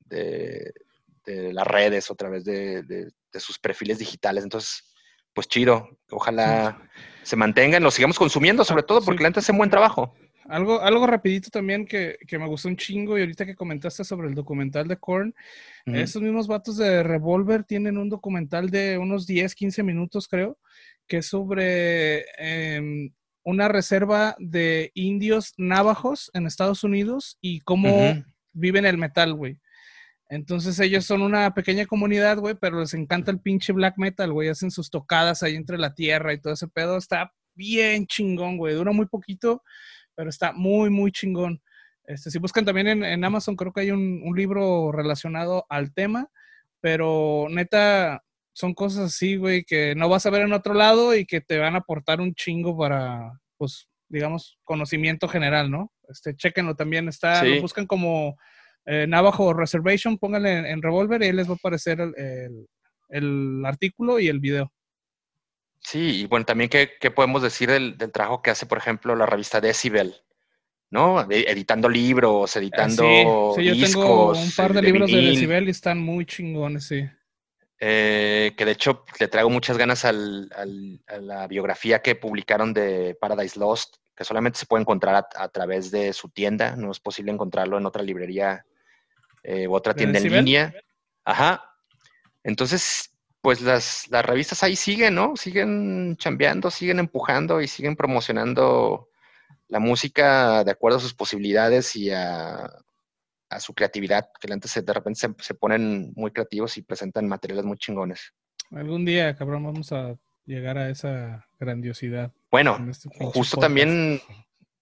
[1.27, 4.45] las redes o a través de, sus perfiles digitales.
[4.45, 4.93] Entonces,
[5.33, 6.91] pues chido, ojalá
[7.23, 10.15] se mantengan, lo sigamos consumiendo, sobre todo porque la gente hace un buen trabajo.
[10.51, 14.35] Algo, algo rapidito también que, me gustó un chingo y ahorita que comentaste sobre el
[14.35, 15.33] documental de Korn,
[15.87, 20.59] esos mismos vatos de Revolver tienen un documental de unos 10, 15 minutos creo,
[21.07, 23.13] que es sobre em,
[23.45, 28.21] una reserva de indios navajos en Estados Unidos y cómo
[28.53, 29.61] viven el metal, güey.
[30.29, 34.49] Entonces ellos son una pequeña comunidad, güey, pero les encanta el pinche black metal, güey.
[34.49, 36.97] Hacen sus tocadas ahí entre la tierra y todo ese pedo.
[36.97, 38.75] Está bien chingón, güey.
[38.75, 39.63] Dura muy poquito,
[40.21, 41.63] pero está muy, muy chingón.
[42.05, 46.29] Este, si buscan también en, Amazon, creo que hay un, libro relacionado al tema,
[46.79, 51.25] pero neta, son cosas así, güey, que no vas a ver en otro lado y
[51.25, 55.91] que te van a aportar un chingo para, pues, digamos, conocimiento general, ¿no?
[56.07, 58.37] Este, chequenlo también, está, lo buscan como
[58.85, 61.99] eh, Navajo Reservation, pónganle en, Revolver y ahí les va a aparecer
[63.09, 64.71] el, artículo y el video.
[65.81, 69.61] Sí, y bueno, también qué, podemos decir del, trabajo que hace, por ejemplo, la revista
[69.61, 70.15] Decibel,
[70.91, 71.23] ¿no?
[71.31, 75.99] editando libros, editando sí, sí, yo tengo un par de, libros de Decibel y están
[75.99, 77.09] muy chingones, sí.
[77.83, 83.59] Eh, que de hecho le traigo muchas ganas a la biografía que publicaron de Paradise
[83.59, 87.79] Lost, que solamente se puede encontrar a, través de su tienda, no es posible encontrarlo
[87.79, 88.67] en otra librería
[89.43, 90.75] eh, u otra tienda en línea.
[91.25, 91.65] Ajá.
[92.45, 93.10] Entonces,
[93.41, 95.37] pues las, las revistas ahí siguen, ¿no?
[95.37, 99.09] Siguen chambeando, siguen empujando y siguen promocionando
[99.69, 102.71] la música de acuerdo a sus posibilidades y a,
[103.59, 108.33] su creatividad, que antes de repente se, ponen muy creativos y presentan materiales muy chingones.
[108.71, 112.33] Algún día, cabrón, vamos a llegar a esa grandiosidad.
[112.51, 114.21] Bueno, este justo también,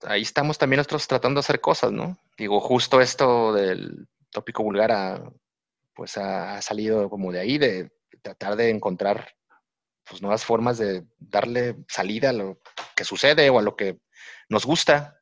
[0.02, 2.18] ahí estamos también nosotros tratando de hacer cosas, ¿no?
[2.36, 5.32] Digo, justo esto del tópico vulgar
[5.94, 7.90] pues ha salido como de ahí, de
[8.22, 9.34] tratar de encontrar
[10.08, 12.60] pues, nuevas formas de darle salida a lo
[12.96, 13.98] que sucede o a lo que
[14.48, 15.20] nos gusta.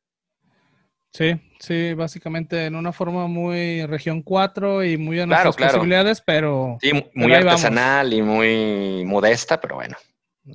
[1.12, 6.76] Sí, sí, básicamente en una forma muy región 4 y muy a nuestras posibilidades, pero...
[6.80, 9.96] Sí, muy artesanal y muy modesta, pero bueno,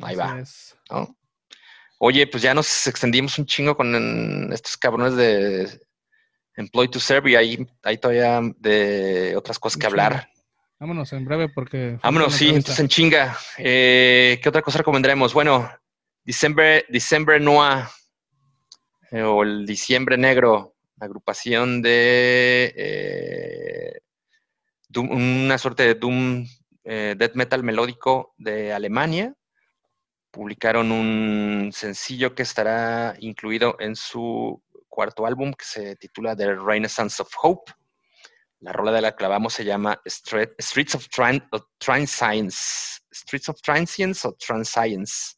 [0.02, 0.44] ahí va.
[1.98, 5.82] Oye, pues ya nos extendimos un chingo con estos cabrones de
[6.56, 10.30] Employ to Serve y ahí hay todavía de otras cosas que hablar.
[10.82, 12.00] Vámonos en breve porque...
[12.02, 13.38] Vámonos, sí, entonces en chinga.
[13.60, 15.32] Eh, ¿Qué otra cosa recomendaremos?
[15.32, 15.70] Bueno,
[16.24, 17.84] December, December Noir.
[19.12, 24.00] eh, o el Diciembre Negro, agrupación de eh,
[24.96, 26.48] una suerte de Doom
[26.84, 29.36] Death Metal melódico de Alemania.
[30.32, 37.22] Publicaron un sencillo que estará incluido en su cuarto álbum que se titula The Renaissance
[37.22, 37.72] of Hope.
[38.62, 41.08] La rola de la clavamos se llama Streets of
[42.06, 43.02] Science.
[43.12, 45.36] Streets of Transience o Transscience.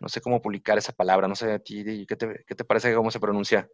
[0.00, 2.94] No sé cómo publicar esa palabra, no sé a ti, ¿qué te, qué te parece
[2.94, 3.68] cómo se pronuncia?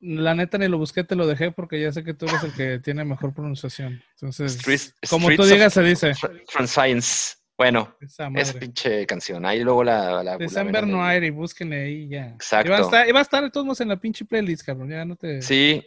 [0.00, 2.52] La neta ni lo busqué, te lo dejé porque ya sé que tú eres el
[2.52, 4.02] que tiene mejor pronunciación.
[4.12, 6.12] Entonces, como tú digas, se dice.
[6.52, 7.36] Transscience.
[7.56, 9.46] Bueno, esa pinche canción.
[9.46, 10.22] Ahí luego la.
[10.22, 12.26] la December Noir y búsquenle ahí ya.
[12.26, 12.68] Exacto.
[12.68, 14.90] Y va a estar, va a estar todos en la pinche playlist, cabrón.
[14.90, 15.40] Ya no te.
[15.40, 15.82] Sí.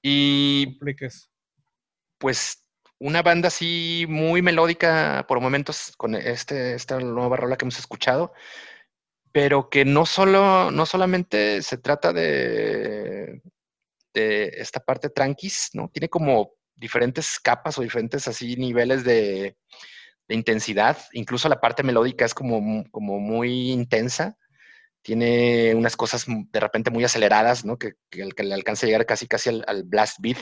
[0.00, 0.66] Y.
[0.66, 1.31] Compliques.
[2.22, 2.64] Pues
[3.00, 8.32] una banda así muy melódica por momentos con este, esta nueva rola que hemos escuchado,
[9.32, 13.42] pero que no solo, no solamente se trata de,
[14.14, 15.90] de esta parte tranquis, ¿no?
[15.92, 19.56] Tiene como diferentes capas o diferentes así niveles de,
[20.28, 20.96] intensidad.
[21.12, 24.38] Incluso la parte melódica es como, como muy intensa.
[25.02, 27.78] Tiene unas cosas de repente muy aceleradas, ¿no?
[27.78, 30.38] Que, que, le alcanza a llegar casi, casi al, blast beat.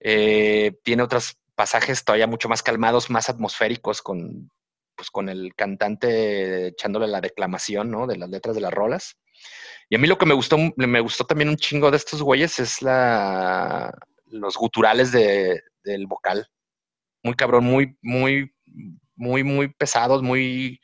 [0.00, 4.50] Eh, tiene otros pasajes todavía mucho más calmados, más atmosféricos, con,
[4.94, 8.06] pues, con el cantante echándole la declamación, ¿no?
[8.06, 9.16] De las letras de las rolas.
[9.88, 12.58] Y a mí lo que me gustó, me gustó también un chingo de estos güeyes
[12.58, 13.92] es la,
[14.26, 16.48] los guturales de, del vocal.
[17.22, 18.52] Muy cabrón, muy, muy
[19.16, 20.80] muy, muy pesados, muy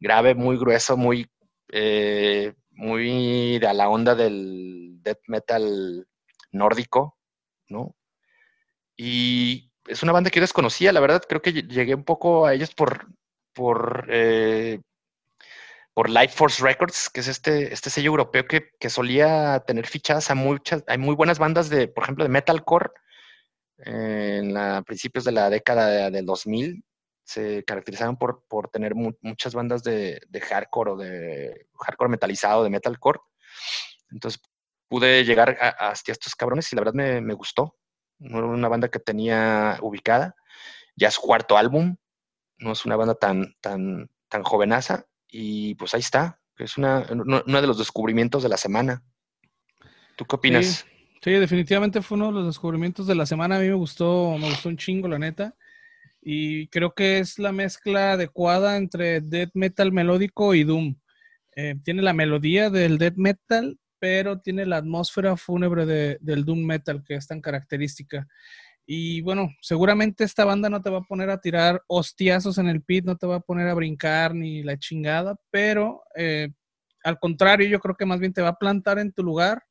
[0.00, 1.30] grave, muy grueso, muy,
[1.72, 6.06] eh, muy de a la onda del death metal
[6.52, 7.18] nórdico,
[7.68, 7.94] ¿no?
[9.04, 12.54] Y es una banda que yo desconocía, la verdad, creo que llegué un poco a
[12.54, 13.08] ellos por,
[13.52, 14.80] por, eh,
[15.92, 20.30] por Life Force Records, que es este, este sello europeo que, que, solía tener fichadas
[20.30, 22.90] a muchas, hay muy buenas bandas de, por ejemplo, de metalcore
[23.78, 26.84] en la, principios de la década del 2000,
[27.24, 32.70] se caracterizaron por, por tener muchas bandas de, de, hardcore o de hardcore metalizado, de
[32.70, 33.18] metalcore.
[34.12, 34.40] Entonces
[34.88, 37.74] pude llegar hasta estos cabrones y la verdad me, me gustó.
[38.22, 40.36] No era una banda que tenía ubicada.
[40.96, 41.96] Ya es cuarto álbum,
[42.58, 45.06] no es una banda tan, tan, tan jovenaza.
[45.28, 49.02] Y pues ahí está, es una, uno de los descubrimientos de la semana.
[50.16, 50.86] ¿Tú qué opinas?
[51.22, 53.56] Sí, definitivamente fue uno de los descubrimientos de la semana.
[53.56, 55.54] A mí me gustó, me gustó un chingo, la neta.
[56.20, 60.96] Y creo que es la mezcla adecuada entre death metal melódico y doom.
[61.54, 67.04] Eh, tiene la melodía del death metal, pero tiene la atmósfera fúnebre del doom metal
[67.04, 68.26] que es tan característica.
[68.84, 72.82] Y bueno, seguramente esta banda no te va a poner a tirar hostiazos en el
[72.82, 76.48] pit, no te va a poner a brincar ni la chingada, pero eh,
[77.04, 79.62] al contrario, yo creo que más bien te va a plantar en tu lugar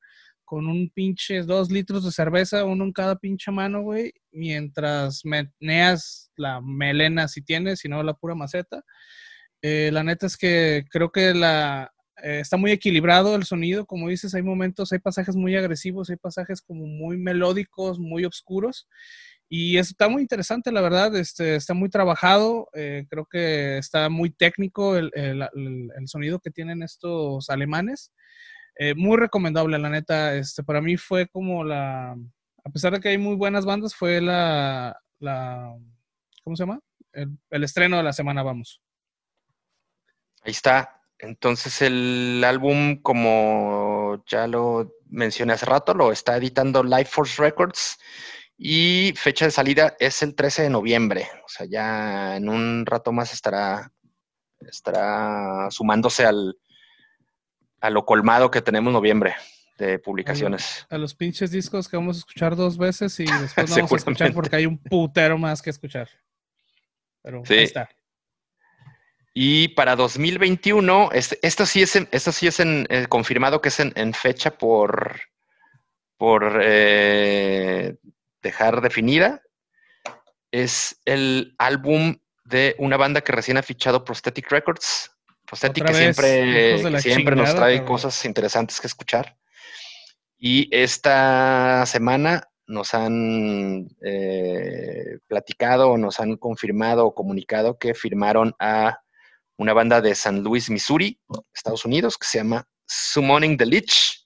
[0.45, 6.31] con un pinche dos litros de cerveza, uno en cada pinche mano, güey, mientras meneas
[6.37, 8.81] la melena si tienes, si no la pura maceta.
[9.61, 11.91] Eh, la neta es que creo que la,
[12.23, 16.17] eh, está muy equilibrado el sonido, como dices, hay momentos, hay pasajes muy agresivos, hay
[16.17, 18.87] pasajes como muy melódicos, muy oscuros.
[19.49, 24.29] Y está muy interesante, la verdad, este, está muy trabajado, eh, creo que está muy
[24.29, 28.13] técnico el, el, el, sonido que tienen estos alemanes.
[28.75, 30.35] Eh, muy recomendable, la neta.
[30.35, 32.15] Este, para mí fue como la.
[32.63, 34.99] A pesar de que hay muy buenas bandas, fue la.
[35.19, 35.75] la
[36.43, 36.79] ¿Cómo se llama?
[37.11, 38.81] El, estreno de la semana, vamos.
[40.43, 41.00] Ahí está.
[41.21, 47.99] Entonces el álbum, como ya lo mencioné hace rato, lo está editando Life Force Records
[48.57, 51.27] y fecha de salida es el 13 de noviembre.
[51.45, 53.91] O sea, ya en un rato más estará,
[54.59, 56.57] estará sumándose al,
[57.79, 59.35] a lo colmado que tenemos noviembre
[59.77, 60.85] de publicaciones.
[60.89, 63.95] A, los pinches discos que vamos a escuchar dos veces y después no vamos a
[63.95, 66.09] escuchar porque hay un putero más que escuchar.
[67.21, 67.89] Pero ahí está.
[69.33, 73.79] Y para 2021, este, esto sí es, esto sí es en, eh, confirmado que es
[73.79, 75.21] en, fecha por,
[76.17, 77.95] por eh,
[78.41, 79.41] dejar definida.
[80.51, 85.11] Es el álbum de una banda que recién ha fichado Prosthetic Records,
[85.45, 89.37] Prosthetic que siempre, siempre nos trae cosas interesantes que escuchar.
[90.37, 98.99] Y esta semana nos han eh, platicado nos han confirmado o comunicado que firmaron a
[99.61, 101.19] una banda de San Luis, Missouri,
[101.53, 104.25] Estados Unidos, que se llama Summoning the Lich.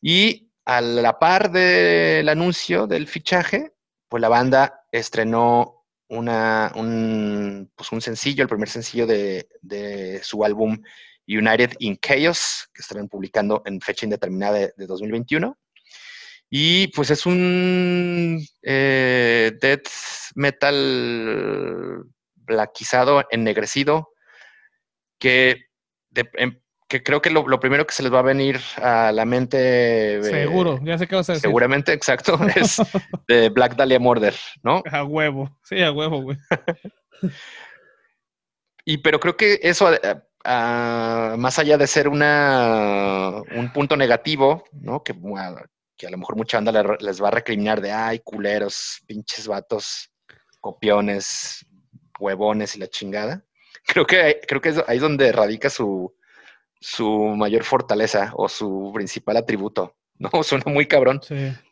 [0.00, 3.74] Y a la par del anuncio del fichaje,
[4.08, 10.82] pues la banda estrenó un, pues un sencillo, el primer sencillo de, su álbum
[11.28, 15.54] United in Chaos, que estarán publicando en fecha indeterminada de, 2021.
[16.48, 19.88] Y pues es un eh, death
[20.34, 22.04] metal
[22.36, 24.14] blaquizado, ennegrecido,
[25.18, 25.66] que,
[26.34, 30.18] em, que creo que lo, primero que se les va a venir a la mente.
[30.18, 31.48] Eh, Seguro, ya sé qué vas a decir.
[31.48, 32.76] Seguramente, exacto, es
[33.28, 34.82] de Black Dahlia Murder, ¿no?
[34.90, 36.36] A huevo, sí, a huevo, güey.
[38.84, 39.90] y pero creo que eso
[40.46, 45.02] más allá de ser una, un punto negativo, ¿no?
[45.02, 45.14] Que,
[45.96, 50.10] que a lo mejor mucha banda les va a recriminar de, ay, culeros, pinches vatos,
[50.60, 51.66] copiones,
[52.18, 53.44] huevones y la chingada.
[53.86, 56.14] Creo que, creo que ahí es donde radica su,
[56.80, 59.96] su mayor fortaleza o su principal atributo.
[60.18, 60.42] ¿no?
[60.42, 61.20] Suena muy cabrón.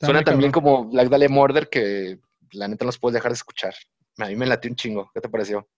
[0.00, 2.18] Suena también como Black Dahlia Murder que
[2.52, 3.74] la neta no los puedes dejar de escuchar.
[4.18, 5.10] A mí me latió un chingo.
[5.12, 5.68] ¿Qué te pareció?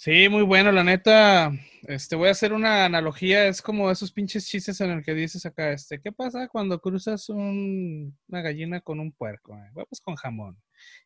[0.00, 1.50] Sí, muy bueno, la neta.
[1.82, 5.44] Este, voy a hacer una analogía, es como esos pinches chistes en el que dices
[5.44, 9.56] acá, este, ¿qué pasa cuando cruzas una gallina con un puerco?
[9.58, 9.70] Eh?
[9.74, 10.56] Huevos con jamón.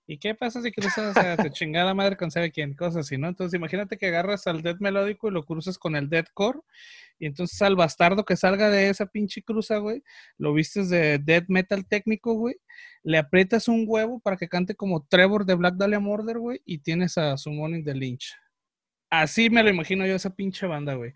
[0.07, 2.75] ¿Y qué pasa si cruzas a tu chingada madre con sabe quién?
[2.75, 3.29] Cosas así, ¿no?
[3.29, 6.61] Entonces imagínate que agarras al dead melódico y lo cruzas con el dead core
[7.19, 10.03] y entonces al bastardo que salga de esa pinche cruza, güey,
[10.37, 12.57] lo vistes de dead metal técnico, güey,
[13.05, 16.79] le aprietas un huevo para que cante como Trevor de Black Dahlia Murder, güey, y
[16.79, 18.42] tienes a Summoning the Lynch.
[19.13, 21.13] Así me lo imagino yo esa pinche banda, güey.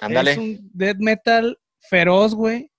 [0.00, 0.32] Ándale.
[0.32, 2.70] Es un death metal feroz, güey.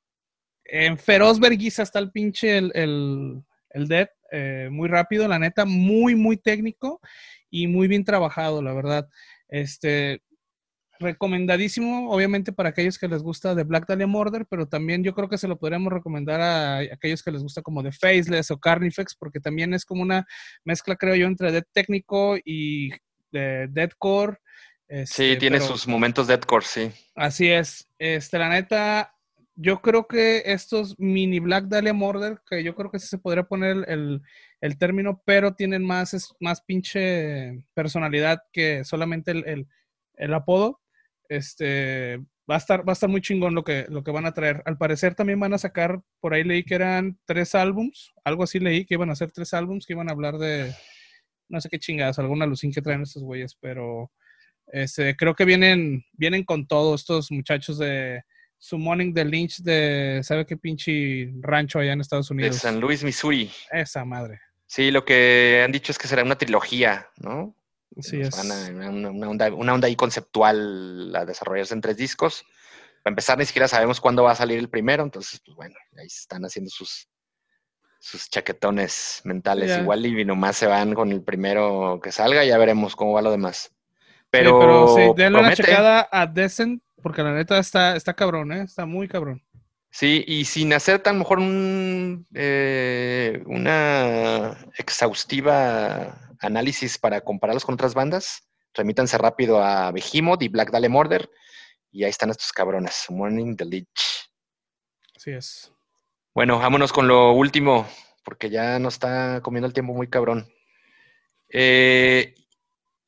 [0.64, 4.12] En feroz verguiza está el pinche el, el, el death.
[4.32, 7.02] Eh, muy rápido, la neta, muy, muy técnico
[7.50, 9.10] y muy bien trabajado, la verdad.
[9.48, 10.22] Este,
[11.00, 15.30] recomendadísimo, obviamente, para aquellos que les gusta de Black Dahlia Murder, pero también yo creo
[15.30, 19.16] que se lo podríamos recomendar a aquellos que les gusta como de Faceless o Carnifex,
[19.16, 20.28] porque también es como una
[20.64, 22.92] mezcla, creo yo, entre death técnico y
[23.32, 23.68] de
[24.90, 26.92] sí, este, tiene sus momentos deathcore, sí.
[27.16, 27.88] Así es.
[28.00, 29.16] Este, la neta,
[29.56, 33.44] yo creo que estos mini Black Dahlia Murder, que yo creo que sí se podría
[33.44, 34.22] poner el,
[34.78, 40.82] término, pero tienen más, más pinche personalidad que solamente el, apodo.
[41.28, 42.18] Este,
[42.50, 44.64] va a estar, va a estar muy chingón lo que, lo que van a traer.
[44.66, 48.60] Al parecer también van a sacar, por ahí leí que eran tres álbums, algo así
[48.60, 50.74] leí que iban a ser tres álbums que iban a hablar de,
[51.48, 54.12] no sé qué chingadas, alguna alucin que traen estos güeyes, pero
[54.72, 58.24] este, creo que vienen, vienen con todo estos muchachos de
[58.58, 62.56] Summoning the Lynch de, ¿sabe qué pinche rancho allá en Estados Unidos?
[62.56, 63.50] De San Luis, Missouri.
[63.72, 64.42] Esa madre.
[64.66, 67.56] Sí, lo que han dicho es que será una trilogía, ¿no?
[68.02, 68.34] Sí, es.
[68.38, 72.46] una, onda, una onda ahí conceptual a desarrollarse en tres discos.
[73.04, 76.06] Para empezar, ni siquiera sabemos cuándo va a salir el primero, entonces, pues bueno, ahí
[76.06, 77.08] están haciendo sus,
[78.00, 79.78] sus chaquetones mentales.
[79.80, 83.32] Igual y nomás se van con el primero que salga, ya veremos cómo va lo
[83.32, 83.74] demás.
[84.32, 88.62] Pero, sí, denle una checada a Descent, porque la neta está, está cabrón, ¿eh?
[88.64, 89.44] Está muy cabrón.
[89.92, 97.96] Sí, y sin hacer tan mejor un, eh, una exhaustiva análisis para compararlos con otras
[97.96, 101.30] bandas, remítanse rápido a Behemoth y Black Dahlia Murder,
[101.92, 104.30] y ahí están estos cabrones, Morning the Lich.
[105.16, 105.74] Así es.
[106.36, 107.88] Bueno, vámonos con lo último,
[108.24, 110.48] porque ya nos está comiendo el tiempo muy cabrón.
[111.52, 112.36] Eh,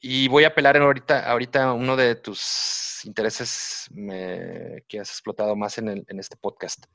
[0.02, 3.88] y voy a apelar ahorita, ahorita uno de tus intereses
[4.88, 6.86] que has explotado más en, este podcast.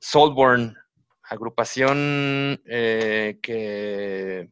[0.00, 0.76] Soulborn,
[1.24, 4.50] agrupación eh, que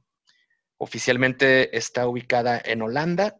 [0.79, 3.38] oficialmente está ubicada en Holanda.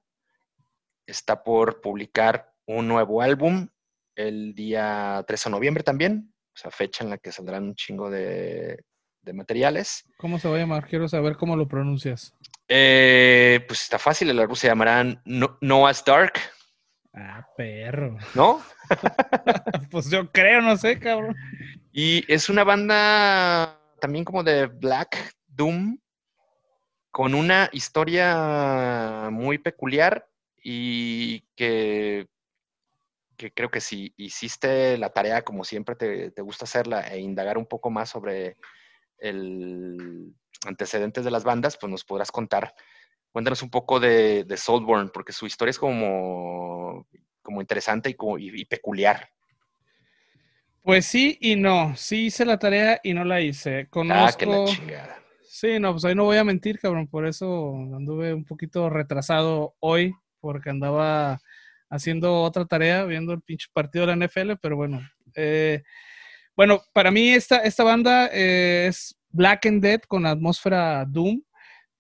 [1.07, 3.69] Está por publicar un nuevo álbum
[4.15, 8.11] el día 13 de noviembre también, o sea, fecha en la que saldrán un chingo
[8.11, 8.85] de
[9.33, 10.05] materiales.
[10.19, 10.87] ¿Cómo se va a llamar?
[10.87, 12.37] Quiero saber cómo lo pronuncias.
[12.69, 16.35] Eh, pues está fácil, el álbum se llamará Noah's Dark.
[17.15, 18.17] Ah, perro.
[18.35, 18.63] ¿No?
[19.91, 21.37] pues yo creo, no sé, cabrón.
[21.93, 25.99] Y es una banda también como de Black Doom,
[27.11, 30.27] con una historia muy peculiar
[30.65, 32.27] y que,
[33.37, 37.59] que creo que si hiciste la tarea como siempre te, te gusta hacerla e indagar
[37.59, 38.57] un poco más sobre
[39.19, 40.35] el
[40.67, 42.75] antecedentes de las bandas, pues nos podrás contar.
[43.31, 47.07] Cuéntanos un poco de, de Soulborn, porque su historia es como,
[47.41, 49.31] como interesante y, como, y, peculiar.
[50.83, 51.97] Pues sí y no.
[51.97, 53.87] Sí hice la tarea y no la hice.
[53.89, 54.25] Conozco...
[54.29, 55.23] Ah, que la chingada.
[55.43, 57.09] Sí, no, pues ahí no voy a mentir, cabrón.
[57.09, 61.41] Por eso anduve un poquito retrasado hoy, porque andaba
[61.89, 65.01] haciendo otra tarea, viendo el pinche partido de la NFL, pero bueno.
[65.37, 65.83] Eh,
[66.57, 71.43] bueno, para mí esta, esta banda eh, es Black and Dead con atmósfera Doom.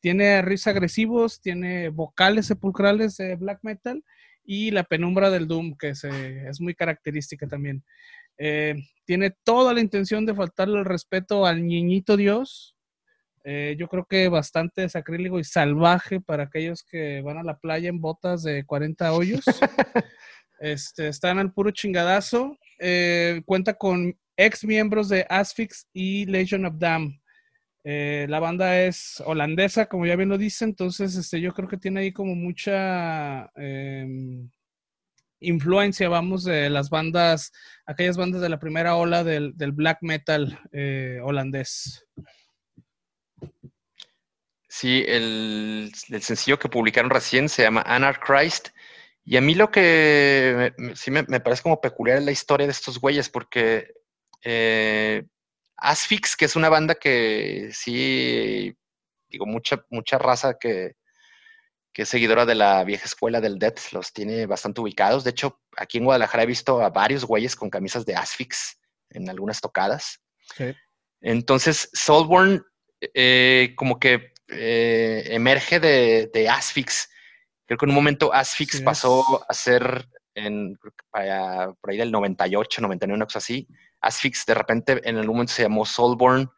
[0.00, 4.02] Tiene riffs agresivos, tiene vocales sepulcrales de black metal
[4.44, 7.84] y la penumbra del Doom, que es muy característica también.
[8.38, 8.74] Eh,
[9.04, 12.76] tiene toda la intención de faltarle el respeto al niñito Dios.
[13.44, 17.88] Eh, yo creo que bastante sacrílego y salvaje para aquellos que van a la playa
[17.88, 19.44] en botas de 40 hoyos.
[20.60, 22.58] este, están al puro chingadazo.
[22.78, 27.20] Eh, cuenta con ex miembros de Asphyx y Legion of Damn.
[27.84, 32.00] La banda es holandesa, como ya bien lo dice, entonces este, yo creo que tiene
[32.00, 34.48] ahí como mucha em,
[35.42, 37.52] influencia, vamos, de las bandas,
[37.86, 42.06] aquellas bandas de la primera ola del, black metal eh, holandés.
[44.68, 48.68] Sí, el, sencillo que publicaron recién se llama Anarchrist.
[49.24, 52.98] Y a mí lo que sí me, parece como peculiar es la historia de estos
[52.98, 53.92] güeyes, porque
[54.42, 55.24] eh,
[55.82, 58.74] Asphyx, que es una banda que sí,
[59.28, 60.94] digo, mucha, mucha raza que,
[61.92, 65.24] que es seguidora de la vieja escuela del Death, los tiene bastante ubicados.
[65.24, 68.78] De hecho, aquí en Guadalajara he visto a varios güeyes con camisas de Asphyx
[69.10, 70.20] en algunas tocadas.
[71.20, 72.64] Entonces, Soulborn
[73.14, 77.08] eh, como que eh, emerge de, de, Asphyx.
[77.66, 83.16] Creo que en un momento Asphyx pasó a ser en, por ahí del 98, 99,
[83.16, 83.66] una cosa así.
[84.02, 86.50] Asphyx de repente en algún momento se llamó Soulborn,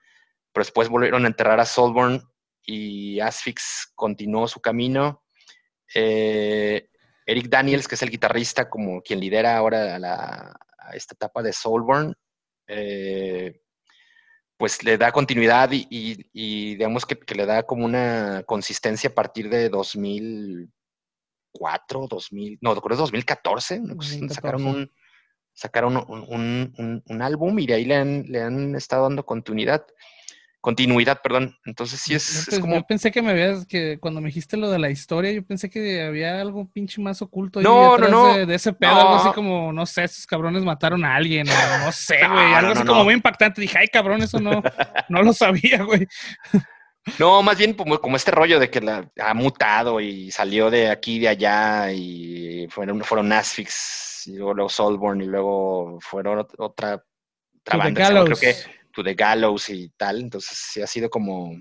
[0.52, 2.22] pero después volvieron a enterrar a Soulborn
[2.62, 5.24] y Asphyx continuó su camino
[5.94, 6.88] eh,
[7.26, 10.54] Eric Daniels, que es el guitarrista, como quien lidera ahora la,
[10.92, 12.14] esta etapa de Soulborn,
[12.66, 13.60] eh,
[14.56, 19.68] pues le da continuidad y, digamos que, le da como una consistencia a partir de
[19.68, 24.34] 2004, 2000, no, creo 2014, 2014.
[24.34, 24.92] sacaron un
[25.54, 29.86] sacaron un, un, álbum y de ahí le han, le han estado dando continuidad
[30.64, 31.58] continuidad, perdón.
[31.66, 32.76] Entonces sí es, como...
[32.76, 35.68] Yo pensé que me habías, que cuando me dijiste lo de la historia, yo pensé
[35.68, 38.46] que había algo pinche más oculto no, no, no.
[38.46, 41.92] De, ese pedo, algo así como, no sé, esos cabrones mataron a alguien, o no
[41.92, 43.60] sé, güey, algo así como muy impactante.
[43.60, 44.62] Dije, ay, cabrón, eso no,
[45.10, 46.08] no lo sabía, güey.
[47.18, 50.88] No, más bien como, como, este rollo de que la, ha mutado y salió de
[50.88, 57.04] aquí y de allá y fueron, fueron Asphyx y luego, Soulborn y luego fueron otra,
[57.62, 58.24] otra banda.
[58.24, 58.54] Creo que
[58.94, 60.20] to the gallows y tal.
[60.20, 61.54] Entonces sí ha sido como,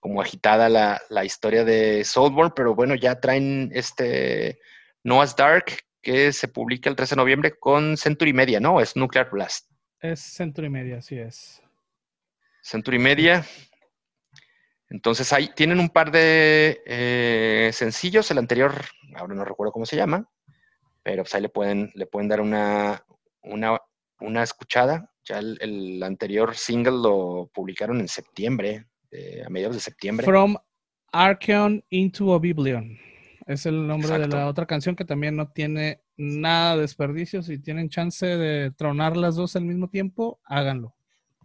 [0.00, 4.58] como agitada la, la historia de Soulborn, pero bueno, ya traen este
[5.04, 5.66] Noah's Dark
[6.02, 8.80] que se publica el 13 de noviembre con Century Media, ¿no?
[8.80, 9.70] Es Nuclear Blast.
[10.00, 11.62] Es Century Media, sí es.
[12.60, 13.46] Century Media.
[14.92, 18.30] Entonces ahí tienen un par de eh, sencillos.
[18.30, 18.74] El anterior,
[19.16, 20.28] ahora no recuerdo cómo se llama,
[21.02, 23.02] pero pues ahí le pueden, le pueden dar una,
[23.42, 23.80] una,
[24.20, 25.10] una escuchada.
[25.24, 28.86] Ya el, anterior single lo publicaron en septiembre,
[29.46, 30.26] a mediados de septiembre.
[30.26, 30.56] From
[31.10, 32.98] Archeon into Oblivion.
[33.46, 37.42] Es el nombre de la otra canción que también no tiene nada de desperdicio.
[37.42, 40.94] Si tienen chance de tronar las dos al mismo tiempo, háganlo.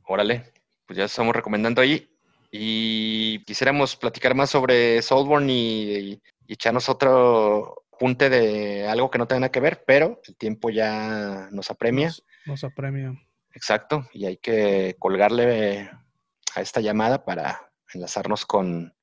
[0.05, 0.43] Órale,
[0.85, 2.09] pues ya estamos recomendando ahí.
[2.51, 9.41] Y quisiéramos platicar más sobre Soulborn y, echarnos otro punte de algo que no tenga
[9.41, 12.11] nada que ver, pero el tiempo ya nos apremia.
[12.45, 13.13] nos apremia.
[13.53, 15.89] Exacto, y hay que colgarle
[16.55, 18.93] a esta llamada para enlazarnos con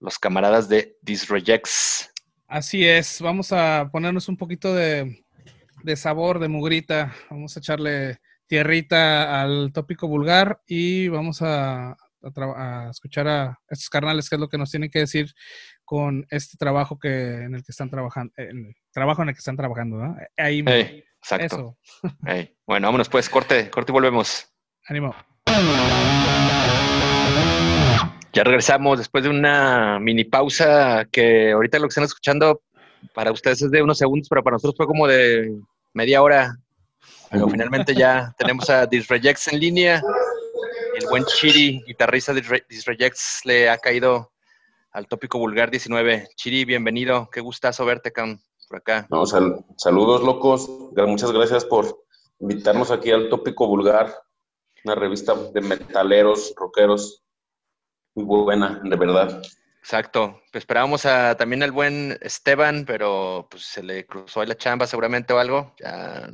[0.00, 2.12] los camaradas de Disrejects.
[2.46, 5.24] Así es, vamos a ponernos un poquito de,
[5.96, 11.42] sabor, de mugrita, vamos a echarle tierrita al tópico vulgar y vamos
[12.22, 15.32] a, escuchar a estos carnales qué es lo que nos tienen que decir
[15.84, 19.56] con este trabajo que en el que están trabajando, el trabajo en el que están
[19.56, 20.16] trabajando, ¿no?
[20.36, 20.62] Ahí
[21.20, 21.76] Exacto.
[22.66, 24.46] Bueno, vámonos pues, corte, corte y volvemos.
[24.86, 25.14] Ánimo.
[28.32, 32.62] Ya regresamos después de una mini pausa que ahorita lo que están escuchando
[33.14, 35.50] para ustedes es de unos segundos, pero para nosotros fue como de
[35.94, 36.56] media hora.
[37.30, 40.02] Pero finalmente ya tenemos a Disrejects en línea.
[41.10, 44.32] Buen Chiri, guitarrista de Disrejects, le ha caído
[44.92, 46.28] al tópico vulgar 19.
[46.36, 47.28] Chiri, bienvenido.
[47.30, 49.06] Qué gustazo verte, por acá.
[49.10, 50.68] No, saludos, locos.
[50.94, 52.04] Muchas gracias por
[52.40, 54.14] invitarnos aquí al Tópico Vulgar,
[54.84, 57.24] una revista de metaleros, rockeros,
[58.14, 59.42] muy buena, de verdad.
[59.80, 60.42] Exacto.
[60.52, 64.86] Pues esperábamos a, también al buen Esteban, pero pues se le cruzó ahí la chamba
[64.86, 65.74] seguramente o algo.
[65.78, 66.28] Ya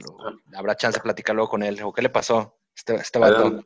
[0.57, 1.81] habrá chance de platicar luego con él.
[1.83, 2.59] ¿O qué le pasó?
[2.75, 3.65] Este, este vato.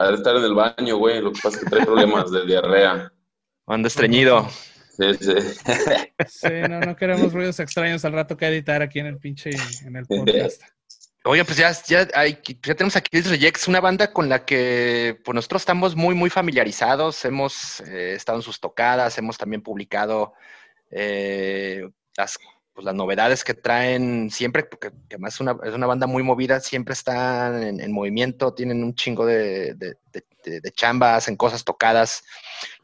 [0.00, 1.20] A estar en el baño, güey.
[1.20, 3.12] Lo que pasa es que trae problemas de diarrea.
[3.66, 4.48] Anda estreñido.
[4.96, 5.34] Sí, sí.
[6.26, 9.50] Sí, no, no queremos ruidos extraños al rato que editar aquí en el pinche,
[9.84, 10.62] en el podcast.
[11.24, 15.34] Oye, pues ya, ya, hay, ya tenemos aquí Rejects, una banda con la que pues
[15.34, 17.22] nosotros estamos muy, muy familiarizados.
[17.26, 20.32] Hemos eh, estado en sus tocadas, hemos también publicado
[20.90, 21.86] eh,
[22.16, 22.38] las,
[22.80, 26.60] pues, las novedades que traen siempre, porque además es una, es una banda muy movida,
[26.60, 30.72] siempre están en, movimiento, tienen un chingo de, de, de,
[31.02, 32.24] hacen cosas tocadas,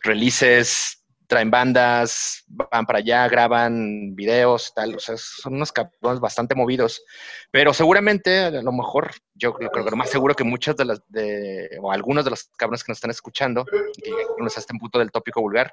[0.01, 6.55] releases, traen bandas, van para allá, graban videos, tal, o sea, son unos cabrones bastante
[6.55, 7.03] movidos,
[7.51, 11.01] pero seguramente, a lo mejor, yo creo que lo más seguro que muchas de las,
[11.09, 14.13] de, o algunos de los cabrones que nos están escuchando, que
[14.45, 15.73] hasta este punto del tópico vulgar,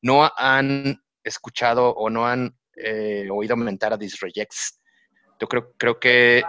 [0.00, 4.80] no han escuchado o no han eh, oído mentar a Disrejects.
[5.40, 6.42] Yo creo, creo que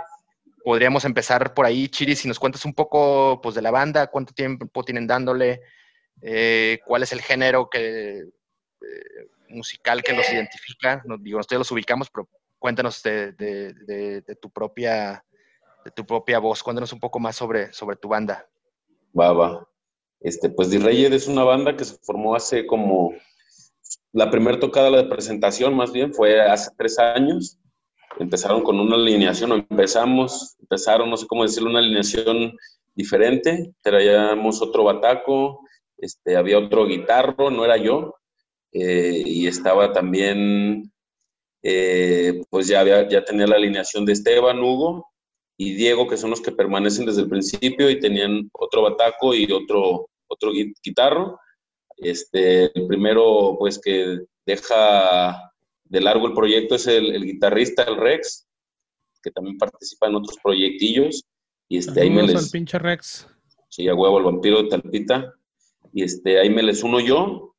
[0.63, 4.33] podríamos empezar por ahí, Chiri, si nos cuentas un poco pues, de la banda, cuánto
[4.33, 5.61] tiempo tienen dándole,
[6.21, 8.23] eh, cuál es el género eh,
[9.49, 11.03] musical que los identifica.
[11.19, 15.23] Digo, nosotros los ubicamos, pero cuéntanos de, tu propia
[15.83, 18.49] de tu propia voz, cuéntanos un poco más sobre, sobre tu banda.
[19.17, 19.69] Va, va.
[20.19, 23.13] Este, pues Disreyed es una banda que se formó hace como
[24.15, 27.59] la primera tocada de presentación, más bien, fue hace tres años.
[28.17, 32.55] Empezaron con una alineación, empezamos, empezaron, no sé cómo decirlo, una alineación
[32.95, 33.73] diferente.
[33.81, 35.59] Traíamos otro bataco,
[35.97, 38.15] este, había otro guitarro, no era yo,
[38.71, 40.93] eh, y estaba también,
[41.61, 45.11] eh, pues ya, había, ya tenía la alineación de Esteban, Hugo
[45.57, 49.51] y Diego, que son los que permanecen desde el principio y tenían otro bataco y
[49.51, 50.51] otro, otro
[50.81, 51.37] guitarro.
[51.97, 55.51] Este, el primero, pues, que deja
[55.85, 58.47] de largo el proyecto es el, guitarrista, el Rex,
[59.21, 61.23] que también participa en otros proyectillos.
[61.67, 62.51] Y este, ahí me les...
[62.51, 63.27] pinche Rex.
[63.69, 65.33] Sí, a huevo, el vampiro de Talpita.
[65.91, 67.55] Y este, ahí me les uno yo.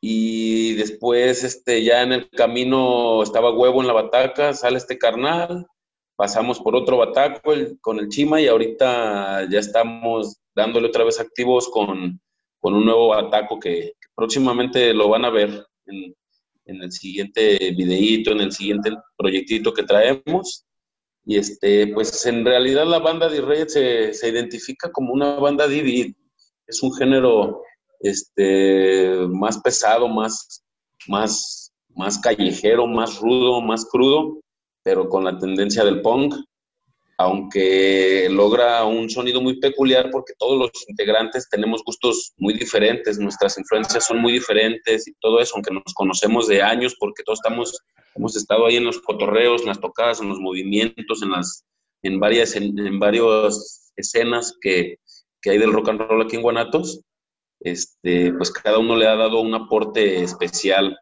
[0.00, 5.66] Y después, este, ya en el camino estaba huevo en la bataca, sale este carnal,
[6.16, 11.68] pasamos por otro bataco con el Chima y ahorita ya estamos dándole otra vez activos
[11.68, 12.20] con
[12.62, 16.14] con un nuevo ataco que, próximamente lo van a ver en,
[16.64, 20.64] el siguiente videíto, en el siguiente proyectito que traemos.
[21.24, 25.66] Y este, pues en realidad la banda de Reyes se, se, identifica como una banda
[25.66, 26.14] Divid.
[26.66, 27.62] Es un género
[27.98, 30.64] este, más pesado, más,
[31.08, 34.40] más, más callejero, más rudo, más crudo,
[34.84, 36.34] pero con la tendencia del punk
[37.22, 43.56] aunque logra un sonido muy peculiar porque todos los integrantes tenemos gustos muy diferentes, nuestras
[43.58, 47.78] influencias son muy diferentes y todo eso, aunque nos conocemos de años porque todos estamos,
[48.16, 51.64] hemos estado ahí en los cotorreos, en las tocadas, en los movimientos, en las,
[52.02, 54.96] en varias, en, varias escenas que,
[55.40, 57.02] que, hay del rock and roll aquí en Guanatos,
[57.60, 60.98] este, pues cada uno le ha dado un aporte especial.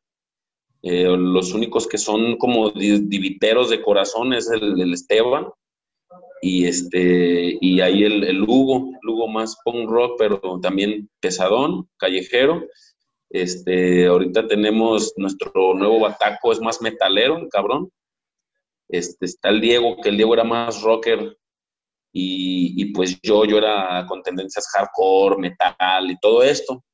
[0.82, 5.46] Eh, los únicos que son como diviteros de corazón es el Esteban,
[6.42, 11.88] y este y ahí el, el Hugo, el Hugo más punk rock, pero también pesadón,
[11.98, 12.64] callejero.
[13.30, 17.90] Este, ahorita tenemos nuestro nuevo bataco, es más metalero, cabrón.
[18.88, 21.36] Este, está el Diego, que el Diego era más rocker,
[22.12, 26.84] y, y, pues yo, yo era con tendencias hardcore, metal y todo esto.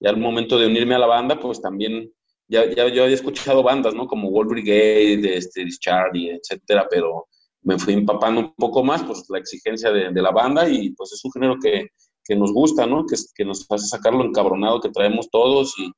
[0.00, 2.10] Y al momento de unirme a la banda, pues también,
[2.48, 4.06] ya, ya yo había escuchado bandas, ¿no?
[4.06, 7.26] Como World Brigade, este, Discharge, etcétera, pero
[7.64, 11.24] me fui empapando un poco más, pues la exigencia de, la banda y pues es
[11.24, 11.88] un género que,
[12.24, 13.04] que nos gusta, ¿no?
[13.06, 15.90] Que, que, nos hace sacar lo encabronado que traemos todos y,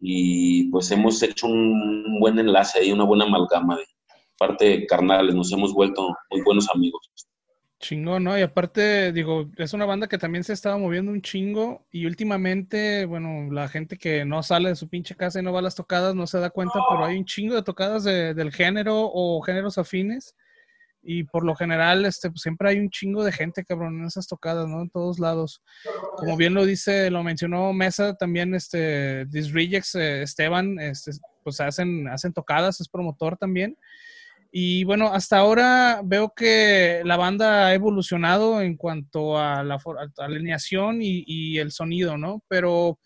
[0.00, 3.84] y pues hemos hecho un buen enlace ahí, una buena amalgama de
[4.38, 7.10] parte carnales, nos hemos vuelto muy buenos amigos.
[7.78, 8.38] Chingón, ¿no?
[8.38, 13.04] Y aparte, digo, es una banda que también se estaba moviendo un chingo y últimamente,
[13.04, 15.74] bueno, la gente que no sale de su pinche casa y no va a las
[15.74, 19.76] tocadas no se da cuenta, pero hay un chingo de tocadas del género o géneros
[19.78, 20.34] afines
[21.06, 24.26] y por lo general, este, pues siempre hay un chingo de gente, cabrón, en esas
[24.26, 24.82] tocadas, ¿no?
[24.82, 25.62] En todos lados.
[26.16, 31.12] Como bien lo dice, lo mencionó Mesa, también este, This Rejects, eh, Esteban, este,
[31.44, 33.78] pues hacen, hacen tocadas, es promotor también.
[34.50, 39.78] Y bueno, hasta ahora veo que la banda ha evolucionado en cuanto a la,
[40.18, 42.42] alineación y, el sonido, ¿no?
[42.48, 42.98] Pero,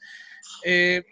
[0.64, 1.05] eh,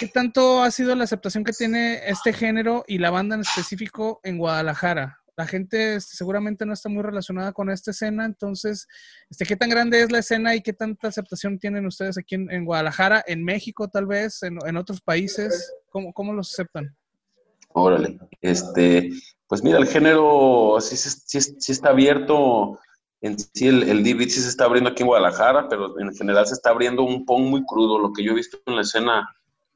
[0.00, 4.20] ¿qué tanto ha sido la aceptación que tiene este género y la banda en específico
[4.24, 5.21] en Guadalajara?
[5.36, 8.86] La gente seguramente no está muy relacionada con esta escena, entonces,
[9.30, 12.64] este, ¿qué tan grande es la escena y qué tanta aceptación tienen ustedes aquí en,
[12.64, 15.72] Guadalajara, en México tal vez, en, otros países?
[15.88, 16.94] ¿Cómo, ¿Cómo, los aceptan?
[17.74, 19.10] Órale, este,
[19.46, 22.78] pues mira, el género sí, sí, sí está abierto,
[23.22, 26.46] en sí el, el DVD sí se está abriendo aquí en Guadalajara, pero en general
[26.46, 29.26] se está abriendo un pong muy crudo, lo que yo he visto en la escena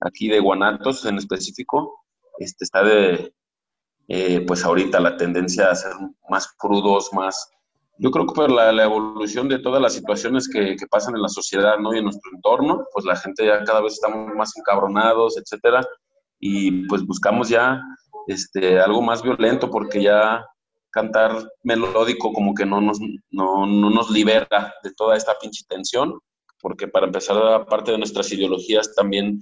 [0.01, 2.05] aquí de Guanatos en específico,
[2.39, 3.33] este, está de,
[4.09, 5.93] eh, pues ahorita la tendencia a ser
[6.29, 7.51] más crudos, más...
[7.99, 11.79] Yo creo que por la, evolución de todas las situaciones que, pasan en la sociedad
[11.79, 11.95] ¿no?
[11.95, 15.83] y en nuestro entorno, pues la gente ya cada vez estamos más encabronados, etcétera,
[16.39, 17.81] y pues buscamos ya
[18.27, 20.45] este, algo más violento, porque ya
[20.91, 22.99] cantar melódico como que no nos,
[23.31, 26.19] no, no nos libera de toda esta pinche tensión,
[26.61, 29.39] porque para empezar, aparte de nuestras ideologías, también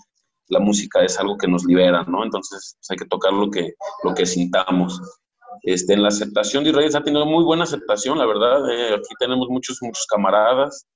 [0.48, 2.24] la música es algo que nos libera, ¿no?
[2.24, 5.00] Entonces pues, hay que tocar lo que, lo que sintamos.
[5.62, 8.70] Este, en la aceptación de Reyes ha tenido muy buena aceptación, la verdad.
[8.70, 10.86] Eh, aquí tenemos muchos, muchos camaradas,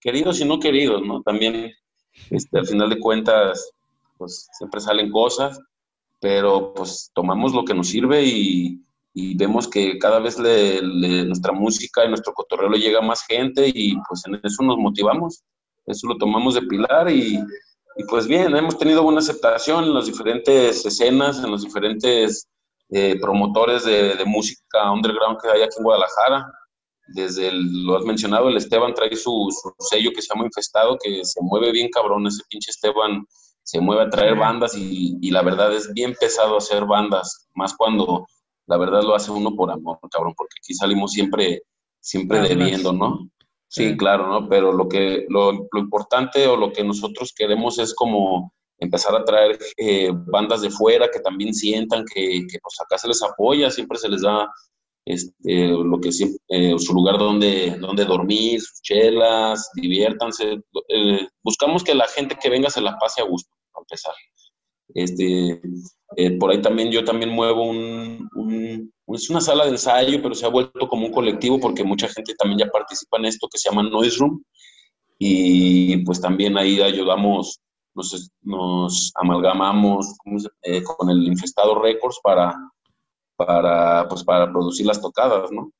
[0.00, 1.22] queridos y no queridos, ¿no?
[1.22, 1.72] También,
[2.30, 3.70] este, al final de cuentas,
[4.16, 5.60] pues siempre salen cosas,
[6.20, 8.82] pero pues tomamos lo que nos sirve y,
[9.38, 13.96] vemos que cada vez nuestra música y nuestro cotorreo le llega a más gente y
[14.06, 15.42] pues en eso nos motivamos.
[15.86, 17.38] Eso lo tomamos de pilar y,
[17.96, 22.46] y pues bien, hemos tenido buena aceptación en las diferentes escenas, en los diferentes
[22.90, 26.46] eh, promotores de, música underground que hay aquí en Guadalajara.
[27.08, 31.40] Desde lo has mencionado, el Esteban trae su, sello que se llama Infestado, que se
[31.40, 32.26] mueve bien cabrón.
[32.26, 33.24] Ese pinche Esteban
[33.62, 38.26] se mueve a traer bandas y, la verdad es bien pesado hacer bandas, más cuando
[38.66, 41.62] la verdad lo hace uno por amor, cabrón, porque aquí salimos siempre,
[42.00, 43.28] siempre debiendo, ¿no?
[43.68, 44.48] Sí, claro, ¿no?
[44.48, 49.24] Pero lo que lo, lo, importante o lo que nosotros queremos es como empezar a
[49.24, 53.70] traer eh, bandas de fuera que también sientan que, que, pues acá se les apoya,
[53.70, 54.48] siempre se les da
[55.06, 56.10] este, lo que
[56.48, 60.60] eh, su lugar donde, donde dormir, sus chelas, diviértanse.
[60.88, 64.14] Eh, buscamos que la gente que venga se la pase a gusto, a empezar.
[64.94, 65.60] Este,
[66.16, 68.28] eh, por ahí también yo también muevo un,
[69.08, 72.34] es una sala de ensayo, pero se ha vuelto como un colectivo porque mucha gente
[72.34, 74.42] también ya participa en esto que se llama Noise Room
[75.18, 77.60] y pues también ahí ayudamos,
[77.94, 80.14] nos, nos amalgamamos
[80.96, 82.54] con el Infestado Records para,
[83.36, 85.70] para, pues para producir las tocadas, ¿no?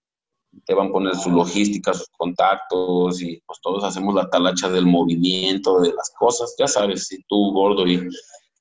[0.64, 4.86] Te van a poner su logística, sus contactos y pues todos hacemos la talacha del
[4.86, 8.08] movimiento, de las cosas, ya sabes, si tú gordo y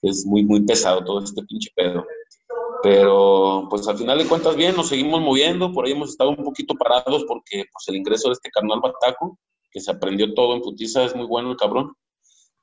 [0.01, 2.05] es muy, muy pesado todo este pinche pedo.
[2.83, 6.43] Pero pues al final de cuentas bien, nos seguimos moviendo, por ahí hemos estado un
[6.43, 9.39] poquito parados porque pues el ingreso de este carnal Bataco,
[9.71, 11.93] que se aprendió todo en putiza, es muy bueno el cabrón.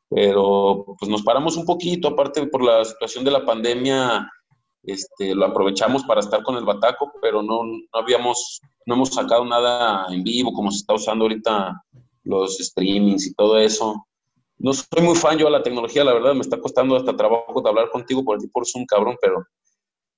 [0.08, 4.30] Pero pues nos paramos un poquito, aparte por la situación de la pandemia,
[4.84, 9.44] este, lo aprovechamos para estar con el Bataco, pero no, no habíamos, no hemos sacado
[9.44, 11.82] nada en vivo como se está usando ahorita
[12.24, 14.06] los streamings y todo eso
[14.62, 17.60] no soy muy fan yo a la tecnología, la verdad, me está costando hasta trabajo
[17.60, 19.44] de hablar contigo por ti por Zoom, cabrón, pero,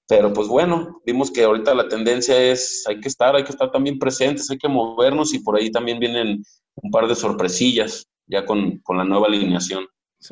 [0.06, 3.70] pero pues bueno, vimos que ahorita la tendencia es, hay que estar, hay que estar
[3.70, 8.44] también presentes, hay que movernos y por ahí también vienen un par de sorpresillas ya
[8.44, 9.86] con, con la nueva alineación.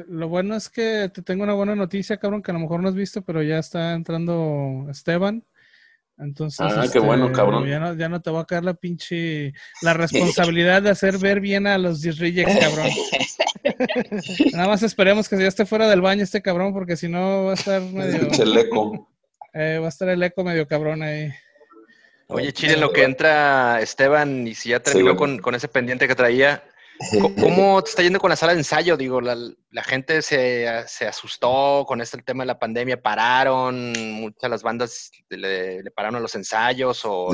[0.09, 2.89] Lo bueno es que te tengo una buena noticia, cabrón, que a lo mejor no
[2.89, 5.45] has visto, pero ya está entrando Esteban.
[6.23, 7.67] Entonces, ah, qué bueno, este, cabrón.
[7.67, 9.53] Ya no, ya no te va a caer la pinche,
[9.83, 12.91] la responsabilidad de hacer ver bien a los Disrejects, cabrón.
[14.53, 17.51] Nada más esperemos que ya esté fuera del baño este cabrón, porque si no va
[17.53, 18.31] a estar medio...
[18.31, 19.09] El eco.
[19.53, 21.31] Eh, va a estar el eco medio cabrón ahí.
[22.29, 26.15] Oye, Chile, lo que entra Esteban, y si ya terminó con, con ese pendiente que
[26.15, 26.63] traía,
[27.41, 28.97] ¿Cómo te está yendo con la sala de ensayo?
[28.97, 29.37] Digo, la,
[29.83, 30.69] gente se,
[31.07, 36.21] asustó con este tema de la pandemia, pararon, muchas de las bandas le, pararon a
[36.21, 37.33] los ensayos o,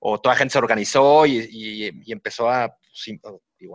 [0.00, 3.18] o, toda la gente se organizó y, empezó a, pues,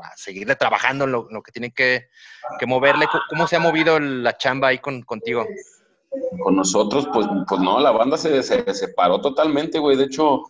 [0.03, 2.07] a seguirle trabajando en lo, que tienen que,
[2.65, 3.07] moverle.
[3.29, 5.45] ¿Cómo se ha movido la chamba ahí contigo?
[6.43, 9.97] Con nosotros, pues, pues no, la banda se, se separó totalmente, güey.
[9.97, 10.43] De hecho,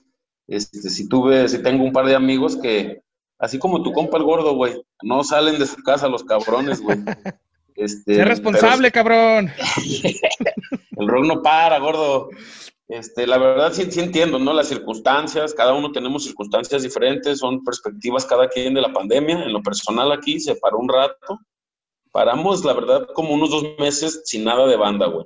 [0.47, 3.01] este, si tuve, si tengo un par de amigos que
[3.39, 4.81] Así como tu compa el gordo, güey.
[5.01, 6.97] No salen de su casa los cabrones, güey.
[7.75, 9.51] Este, sé responsable, cabrón.
[10.97, 12.29] el rock no para, gordo.
[12.87, 14.53] Este, la verdad sí, sí entiendo, ¿no?
[14.53, 19.43] Las circunstancias, cada uno tenemos circunstancias diferentes, son perspectivas cada quien de la pandemia.
[19.43, 21.39] En lo personal aquí se paró un rato.
[22.11, 25.25] Paramos, la verdad, como unos dos meses sin nada de banda, güey.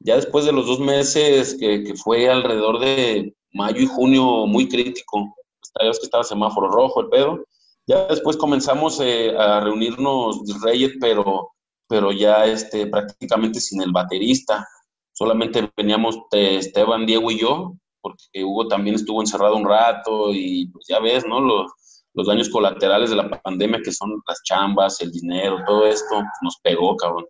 [0.00, 4.68] Ya después de los dos meses, que, que fue alrededor de mayo y junio muy
[4.68, 5.34] crítico,
[5.72, 7.44] sabes que estaba semáforo rojo, el pedo.
[7.86, 11.50] Ya después comenzamos eh, a reunirnos Reyes, pero,
[11.88, 14.66] pero ya este, prácticamente sin el baterista.
[15.12, 20.68] Solamente veníamos eh, Esteban, Diego y yo, porque Hugo también estuvo encerrado un rato y
[20.68, 21.40] pues ya ves, ¿no?
[21.40, 21.72] Los,
[22.14, 26.58] los daños colaterales de la pandemia, que son las chambas, el dinero, todo esto, nos
[26.62, 27.26] pegó, cabrón.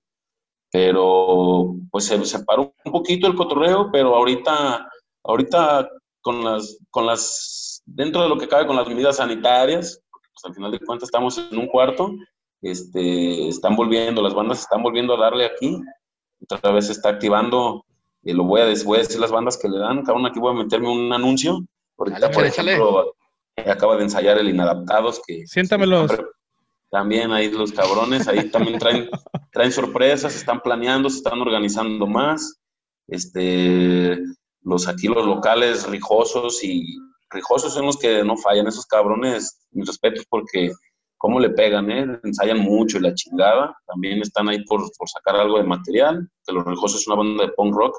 [0.72, 4.88] Pero pues se separó un poquito el cotorreo, pero ahorita,
[5.24, 5.88] ahorita
[6.20, 7.59] con las, con las,
[7.94, 11.38] dentro de lo que cabe con las medidas sanitarias, pues al final de cuentas estamos
[11.38, 12.14] en un cuarto,
[12.62, 15.80] este, están volviendo, las bandas están volviendo a darle aquí,
[16.42, 17.84] otra vez se está activando,
[18.22, 20.38] y lo voy a, voy a decir las bandas que le dan, cada una aquí
[20.38, 21.60] voy a meterme un anuncio,
[21.98, 23.14] ahorita por ejemplo,
[23.56, 25.46] acaba de ensayar el Inadaptados, que...
[25.46, 26.10] Siéntamelos.
[26.90, 29.08] También ahí los cabrones, ahí también traen,
[29.52, 32.58] traen sorpresas, están planeando, se están organizando más.
[33.06, 34.18] Este,
[34.62, 36.96] los aquí los locales rijosos y
[37.30, 40.72] rijosos son los que no fallan, esos cabrones, mis respetos porque
[41.18, 42.18] cómo le pegan, ¿eh?
[42.24, 46.64] ensayan mucho y la chingada, también están ahí por, sacar algo de material, que los
[46.64, 47.98] rijosos es una banda de punk rock,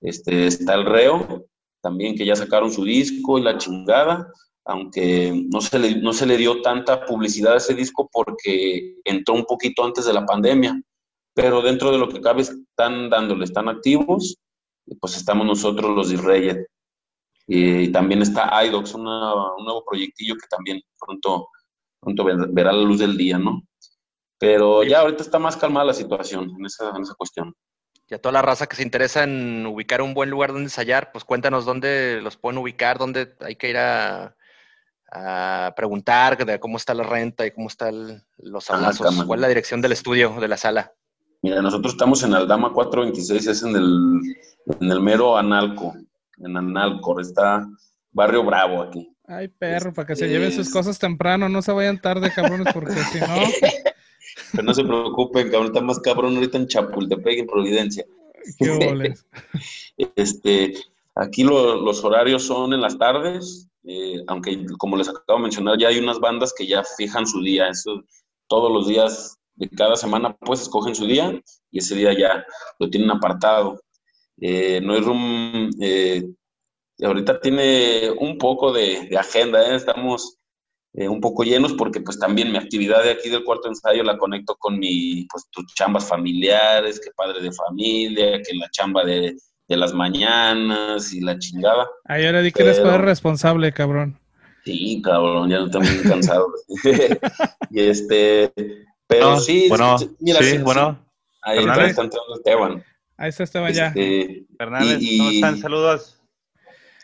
[0.00, 1.46] este, está el Reo,
[1.80, 4.26] también que ya sacaron su disco y la chingada,
[4.64, 9.34] aunque no se, le, no se le dio tanta publicidad a ese disco porque entró
[9.34, 10.82] un poquito antes de la pandemia,
[11.34, 14.36] pero dentro de lo que cabe están dándole, están activos,
[15.00, 16.10] pues estamos nosotros los
[17.48, 21.48] de Y también está iDocs, un nuevo proyectillo que también pronto,
[22.00, 23.62] pronto verá la luz del día, ¿no?
[24.38, 27.54] Pero ya ahorita está más calmada la situación en esa, en esa cuestión.
[28.10, 31.12] Y a toda la raza que se interesa en ubicar un buen lugar donde ensayar,
[31.12, 34.34] pues cuéntanos dónde los pueden ubicar, dónde hay que ir a,
[35.74, 39.24] preguntar de cómo está la renta y cómo están los abrazos.
[39.24, 40.92] ¿Cuál es la dirección del estudio, de la sala?
[41.40, 44.20] Mira, nosotros estamos en Aldama 426, es en el,
[44.80, 45.94] en el mero Analco,
[46.40, 47.66] en Analco, está
[48.12, 49.08] Barrio Bravo aquí.
[49.26, 52.92] Ay, perro, para que se lleven sus cosas temprano, no se vayan tarde, cabrones, porque
[52.92, 53.26] si no...
[54.52, 58.04] Pero no se preocupen, cabrón, está más cabrón ahorita en Chapultepec, en Providencia.
[58.58, 59.14] Qué
[60.16, 60.74] este,
[61.14, 65.88] aquí los horarios son en las tardes, eh, aunque como les acabo de mencionar, ya
[65.88, 68.02] hay unas bandas que ya fijan su día, eso
[68.46, 72.44] todos los días de cada semana pues escogen su día y ese día ya
[72.78, 73.80] lo tienen apartado.
[74.40, 76.24] Eh, no hay room, eh,
[77.02, 79.76] ahorita tiene un poco de, agenda, ¿eh?
[79.76, 80.38] estamos
[80.94, 84.16] eh, un poco llenos porque pues también mi actividad de aquí del cuarto ensayo la
[84.16, 89.36] conecto con mi, pues tus chambas familiares, que padre de familia, que la chamba de,
[89.68, 91.86] las mañanas y la chingada.
[92.04, 94.18] Ay, ahora di que eres padre responsable, cabrón.
[94.64, 96.46] Sí, cabrón, ya no estoy muy cansado.
[97.70, 98.50] y este,
[99.06, 100.98] pero sí, bueno, mira, sí, bueno.
[101.42, 102.84] Ahí está, entrando Esteban.
[103.18, 103.88] Ahí está Esteban ya.
[103.88, 105.58] Este, Fernández, ¿cómo están?
[105.58, 106.22] Saludos.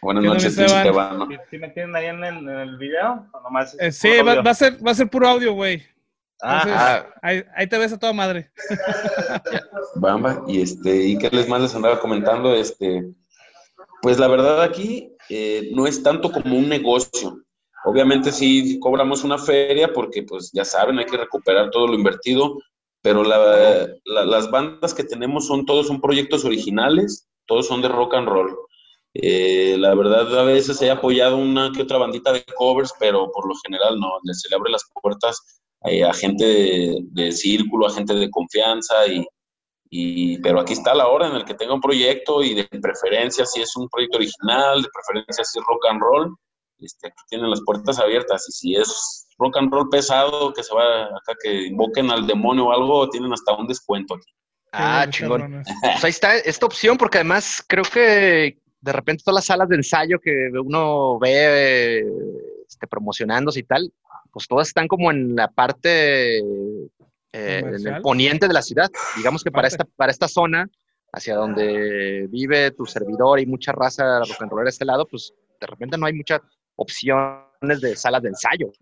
[0.01, 1.29] Buenas noches, Esteban.
[1.51, 3.27] ¿Sí, me tienen ahí en el, video?
[3.81, 5.83] Eh, sí, va, a ser, va a ser puro audio, güey.
[6.41, 8.49] Ah, ahí, te ves a toda madre.
[9.97, 13.11] Bamba, y este, y qué les más les andaba comentando, este,
[14.01, 17.41] pues la verdad aquí eh, no es tanto como un negocio.
[17.85, 22.59] Obviamente sí cobramos una feria porque pues ya saben, hay que recuperar todo lo invertido,
[23.05, 28.27] pero las bandas que tenemos son todos son proyectos originales, todos son de rock and
[28.27, 28.57] roll.
[29.13, 33.47] Eh, la verdad, a veces he apoyado una que otra bandita de covers, pero por
[33.47, 34.09] lo general no.
[34.33, 38.95] Se le abre las puertas eh, a gente de, círculo, a gente de confianza.
[39.91, 43.45] Y, pero aquí está la hora en el que tenga un proyecto y de preferencia
[43.45, 46.35] si es un proyecto original, de preferencia si es rock and roll.
[46.85, 48.47] Este, aquí tienen las puertas abiertas.
[48.49, 52.67] Y si es rock and roll pesado, que se va acá, que invoquen al demonio
[52.67, 54.33] o algo, tienen hasta un descuento aquí.
[54.73, 55.63] Ah, chingón.
[55.83, 59.77] Pues ahí está esta opción, porque además creo que de repente todas las salas de
[59.77, 62.05] ensayo que uno ve
[62.69, 63.93] este, promocionándose y tal,
[64.33, 66.43] pues todas están como en la parte, eh,
[67.33, 68.91] en el poniente de la ciudad.
[69.17, 70.69] Digamos que para esta, para esta zona,
[71.13, 75.33] hacia donde vive tu servidor y mucha raza rock and roll de este lado, pues
[75.61, 76.41] de repente no hay muchas
[76.77, 78.73] opciones de salas de ensayo.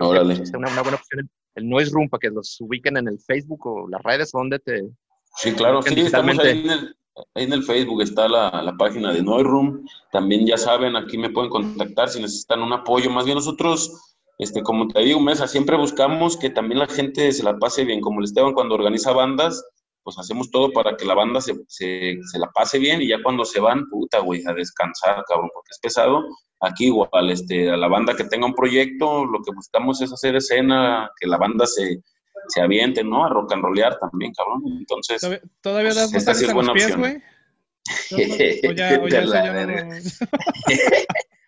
[0.00, 0.34] Órale.
[0.34, 3.66] Que, una, una, buena opción el, Noise Room para que los ubiquen en el Facebook
[3.66, 4.88] o las redes donde te...
[5.36, 6.96] Sí, claro, sí, estamos ahí en el,
[7.34, 9.86] Ahí en el Facebook está la, página de Room.
[10.10, 13.08] También ya saben, aquí me pueden contactar si necesitan un apoyo.
[13.10, 17.44] Más bien nosotros, este, como te digo, Mesa, siempre buscamos que también la gente se
[17.44, 18.00] la pase bien.
[18.00, 19.64] Como el Esteban cuando organiza bandas,
[20.02, 23.44] pues hacemos todo para que la banda se, se, la pase bien y ya cuando
[23.44, 26.24] se van, puta, güey, a descansar, cabrón, porque es pesado.
[26.66, 30.36] Aquí igual, este, a la banda que tenga un proyecto, lo que buscamos es hacer
[30.36, 32.02] escena, que la banda se,
[32.48, 33.24] se avienten, ¿no?
[33.24, 34.62] A rock and rollear también, cabrón.
[34.78, 35.20] Entonces,
[35.60, 37.22] ¿todavía, das pues, esta los pies, güey?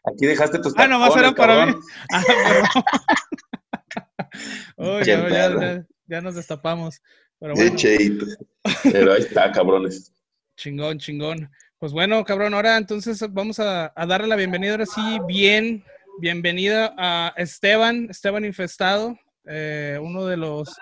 [0.04, 1.74] Aquí dejaste tus Ah, nomás eran para mí.
[2.12, 2.22] Ah,
[4.76, 7.00] oh, ya, ya, ya, nos destapamos.
[7.40, 7.74] Pero, bueno.
[8.82, 10.12] Pero ahí está, cabrones.
[10.56, 11.50] Chingón, chingón.
[11.78, 15.84] Pues bueno, cabrón, ahora entonces vamos a, a darle la bienvenida ahora sí, bien,
[16.20, 19.18] bienvenida a Esteban, Esteban Infestado.
[19.44, 20.74] Eh, uno de los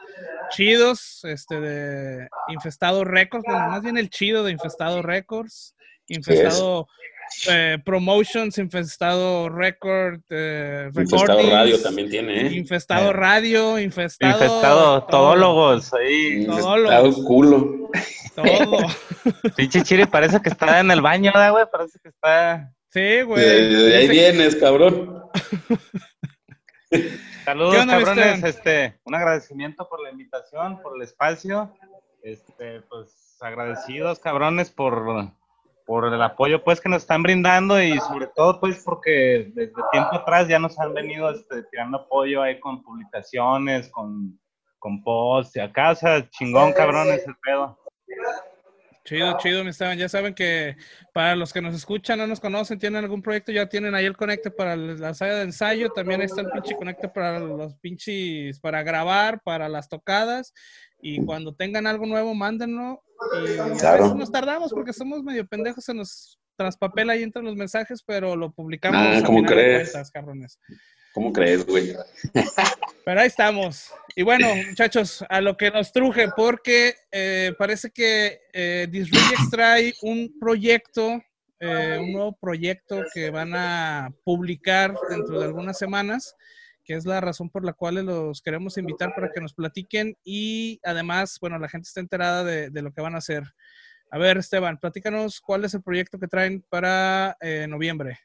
[0.50, 5.74] chidos este, de Infestado Records, más bien el chido de Infestado Records,
[6.06, 6.86] Infestado
[7.48, 12.52] eh, Promotions, Infestado Record, eh, Infestado Radio también tiene, ¿eh?
[12.54, 14.32] Infestado Radio, Infestado...
[14.32, 16.44] Infestado Todólogos, ahí.
[16.44, 17.90] Infestado culo.
[18.34, 18.78] Todo.
[19.56, 21.64] Pinche Chiri parece que está en el baño, güey?
[21.70, 22.72] Parece que está...
[22.90, 23.44] Sí, güey.
[23.44, 25.24] de ahí vienes, cabrón.
[27.44, 28.42] Saludos, cabrones.
[28.42, 31.76] Este, un agradecimiento por la invitación, por el espacio.
[32.22, 35.04] Este, pues agradecidos, cabrones, por
[35.84, 40.14] por el apoyo pues que nos están brindando y sobre todo pues porque desde tiempo
[40.14, 44.38] atrás ya nos han venido este, tirando apoyo ahí con publicaciones, con,
[44.78, 47.78] con posts y acá, o sea, chingón cabrón ese pedo.
[49.04, 49.98] Chido, chido, mi Esteban.
[49.98, 50.76] Ya saben que
[51.12, 54.16] para los que nos escuchan, no nos conocen, tienen algún proyecto, ya tienen ahí el
[54.16, 55.90] conecte para la sala de ensayo.
[55.90, 60.54] También está el pinche conecte para los pinches, para grabar, para las tocadas.
[61.06, 63.04] Y cuando tengan algo nuevo, mándenlo.
[63.46, 67.54] Y a veces nos tardamos porque somos medio pendejos, se nos traspapela ahí entre los
[67.56, 68.98] mensajes, pero lo publicamos.
[68.98, 69.90] Ah, a ¿cómo crees?
[69.90, 70.58] cuentas, cabrones.
[71.12, 71.94] ¿Cómo crees, güey?
[73.04, 73.92] Pero ahí estamos.
[74.16, 79.92] Y bueno, muchachos, a lo que nos truje, porque eh, parece que eh, Disremix trae
[80.00, 81.22] un proyecto,
[81.60, 86.34] eh, un nuevo proyecto que van a publicar dentro de algunas semanas,
[86.84, 90.80] que es la razón por la cual los queremos invitar para que nos platiquen y
[90.84, 93.44] además, bueno, la gente está enterada de, de lo que van a hacer.
[94.10, 98.20] A ver, Esteban, platícanos cuál es el proyecto que traen para eh, noviembre.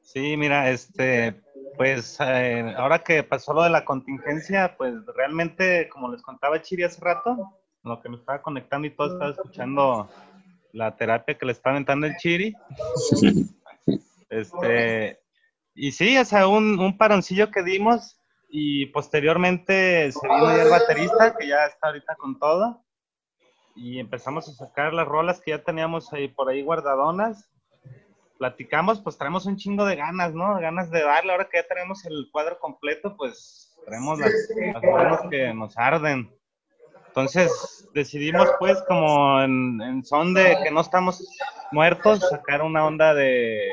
[0.00, 1.42] Sí, mira, este,
[1.76, 6.84] pues eh, ahora que pasó lo de la contingencia, pues realmente, como les contaba Chiri
[6.84, 7.36] hace rato,
[7.82, 10.08] lo que me estaba conectando y todo, estaba escuchando
[10.72, 12.54] la terapia que le estaba aventando el Chiri.
[14.30, 15.18] Este,
[15.80, 18.18] y sí, o sea, un, un paroncillo que dimos
[18.48, 22.82] y posteriormente se vino ya el baterista, que ya está ahorita con todo.
[23.76, 27.48] Y empezamos a sacar las rolas que ya teníamos ahí por ahí guardadonas.
[28.38, 30.58] Platicamos, pues traemos un chingo de ganas, ¿no?
[30.58, 31.30] Ganas de darle.
[31.30, 34.32] Ahora que ya tenemos el cuadro completo, pues traemos las,
[34.72, 36.28] las manos que nos arden.
[37.06, 41.24] Entonces decidimos, pues, como en, en son de que no estamos
[41.70, 43.68] muertos, sacar una onda de,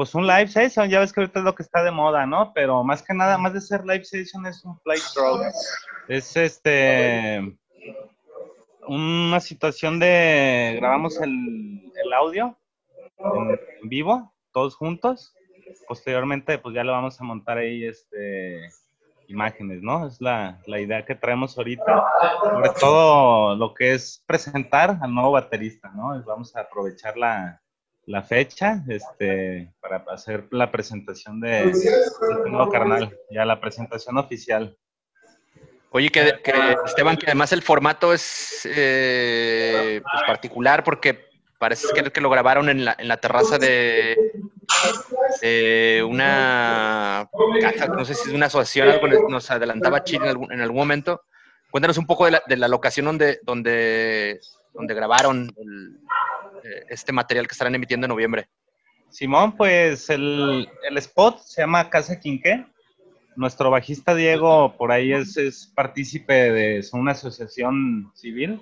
[0.00, 2.54] pues un live session, ya ves que ahorita es lo que está de moda, ¿no?
[2.54, 5.42] Pero más que nada, más de ser live session es un playthrough.
[6.08, 7.54] Es este
[8.88, 12.58] una situación de grabamos el, audio
[13.18, 15.34] en, en vivo, todos juntos.
[15.86, 18.70] Posteriormente, pues ya lo vamos a montar ahí, este
[19.28, 20.06] imágenes, ¿no?
[20.06, 22.06] Es la, la idea que traemos ahorita.
[22.42, 26.18] Sobre todo lo que es presentar al nuevo baterista, ¿no?
[26.24, 27.60] Vamos a aprovechar la,
[28.06, 34.18] la fecha este, para hacer la presentación de, de este nuevo carnal, ya la presentación
[34.18, 34.76] oficial.
[35.90, 36.52] Oye, que, que,
[36.86, 41.26] Esteban, que además el formato es eh, pues, particular porque
[41.58, 44.16] parece que, que lo grabaron en la, en la terraza de,
[45.42, 47.28] de una
[47.60, 50.78] casa, no sé si es una asociación, algo nos adelantaba Chile en algún, en algún
[50.78, 51.22] momento.
[51.70, 54.40] Cuéntanos un poco de la, de la locación donde, donde,
[54.72, 55.98] donde grabaron el,
[56.88, 58.48] este material que estarán emitiendo en noviembre.
[59.08, 62.64] Simón, pues el, el spot se llama Casa Quinqué.
[63.36, 68.60] Nuestro bajista Diego por ahí es, es partícipe de una asociación civil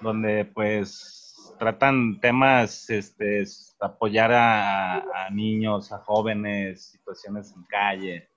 [0.00, 3.44] donde pues tratan temas, este,
[3.80, 4.96] apoyar a,
[5.26, 8.28] a niños, a jóvenes, situaciones en calle.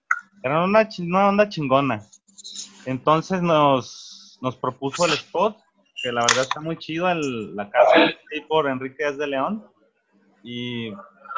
[0.44, 2.04] Era una, una onda chingona.
[2.86, 5.58] Entonces nos, nos propuso el spot,
[6.04, 9.66] que la verdad está muy chido, el- la casa ahí por Enrique Díaz de León.
[10.44, 10.92] Y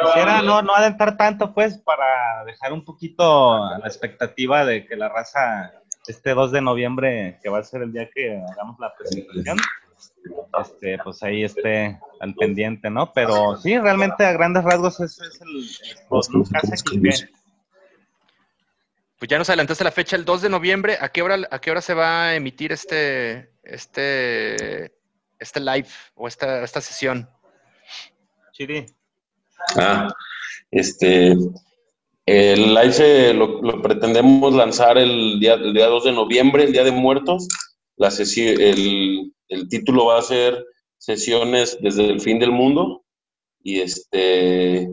[0.04, 5.08] quisiera no, no adentrar tanto, pues, para dejar un poquito la expectativa de que la
[5.08, 5.72] raza
[6.08, 9.58] este 2 de noviembre, que va a ser el día que hagamos la presentación,
[10.60, 13.12] este, pues ahí esté al pendiente, ¿no?
[13.14, 16.44] Pero sí, realmente a grandes rasgos ese es el, el spot, ¿no?
[19.18, 20.98] Pues ya nos adelantaste la fecha, el 2 de noviembre.
[21.00, 24.92] ¿A qué hora, a qué hora se va a emitir este, este,
[25.40, 27.30] este live o esta, esta sesión?
[28.52, 28.86] Chiri.
[29.78, 30.14] Ah,
[30.70, 31.32] este,
[32.26, 36.74] el live se- lo, lo pretendemos lanzar el día, el día 2 de noviembre, el
[36.74, 37.48] Día de Muertos.
[37.96, 40.66] La sesi- el, el título va a ser
[40.98, 43.04] Sesiones desde el fin del mundo.
[43.64, 44.90] Y este,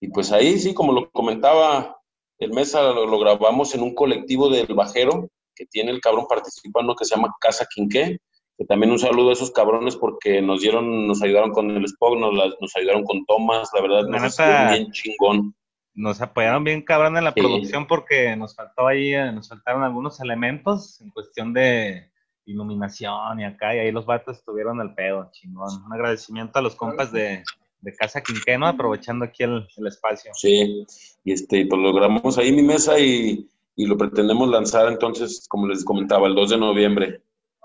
[0.00, 1.95] y pues ahí sí, como lo comentaba,
[2.38, 6.94] el Mesa lo, lo grabamos en un colectivo del Bajero, que tiene el cabrón participando
[6.94, 8.18] que se llama Casa Quinqué.
[8.58, 12.18] Que también un saludo a esos cabrones porque nos dieron, nos ayudaron con el Spock,
[12.18, 15.54] nos, ayudaron con tomas, la verdad, nos estuvo bien chingón.
[15.92, 17.40] Nos apoyaron bien cabrón en la Sí.
[17.40, 22.10] producción porque nos faltó ahí, eh, nos faltaron algunos elementos en cuestión de
[22.46, 25.84] iluminación y acá, y ahí los vatos estuvieron al pedo, chingón.
[25.84, 27.42] Un agradecimiento a los compas de,
[27.86, 30.32] de Casa Quinqueno, aprovechando aquí el, el espacio.
[30.34, 30.84] Sí,
[31.24, 35.68] y este, pues lo grabamos ahí mi mesa y, y lo pretendemos lanzar entonces, como
[35.68, 37.22] les comentaba, el 2 de noviembre,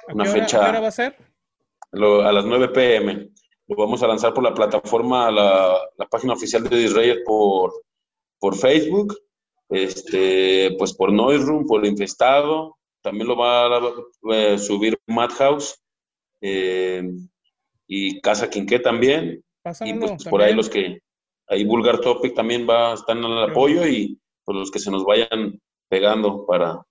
[0.08, 1.16] ¿A Una qué hora- fecha- a qué hora va a ser?
[1.94, 3.30] lo- a las 9 pm.
[3.68, 7.74] Lo vamos a lanzar por la plataforma, la, la página oficial de Disreyes por,
[8.40, 9.18] por Facebook,
[9.70, 13.82] este, pues por Noise Room, por Infestado, también lo va a
[14.34, 15.82] eh, subir Madhouse
[16.42, 17.02] eh,
[17.88, 19.44] y Casa Quinqué también.
[19.64, 21.00] Pásamelo Y pues, pues, por ahí los que,
[21.48, 23.52] ahí Vulgar Topic también va, están en el Sí.
[23.52, 25.60] apoyo y pues los que se nos vayan
[25.90, 26.82] pegando para,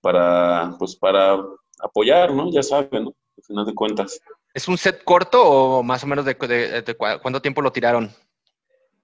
[0.00, 1.38] para, pues para
[1.82, 2.50] apoyar, ¿no?
[2.50, 3.14] Ya saben, ¿no?
[3.36, 4.20] Al final de cuentas.
[4.52, 8.10] ¿Es un set corto o más o menos de, de- de cuánto tiempo lo tiraron?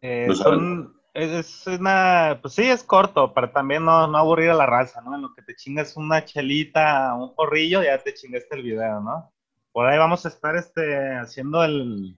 [0.00, 4.50] Eh, No son, es, es una, pues sí, es corto, para también no, no aburrir
[4.50, 5.14] a la raza, ¿no?
[5.14, 9.32] En lo que te chingas una chelita, un porrillo, ya te chingaste el video, ¿no?
[9.72, 12.16] Por ahí vamos a estar este, haciendo el,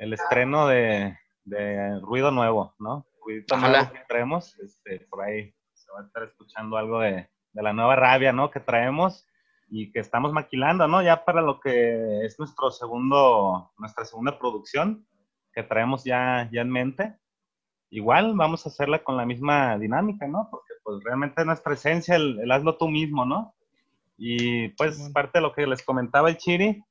[0.00, 3.06] el estreno de, de Ruido Nuevo, ¿no?
[3.52, 3.82] Ojalá.
[3.82, 7.74] nuevo que traemos, este, por ahí se va a estar escuchando algo de, de la
[7.74, 8.50] nueva rabia, ¿no?
[8.50, 9.26] Que traemos
[9.68, 11.02] y que estamos maquilando, ¿no?
[11.02, 15.06] Ya para lo que es nuestro segundo, nuestra segunda producción
[15.52, 17.18] que traemos ya, ya en mente.
[17.90, 20.48] Igual vamos a hacerla con la misma dinámica, ¿no?
[20.50, 23.54] Porque pues realmente nuestra esencia, el, el hazlo tú mismo, ¿no?
[24.16, 26.82] Y pues parte de lo que les comentaba el Chiri,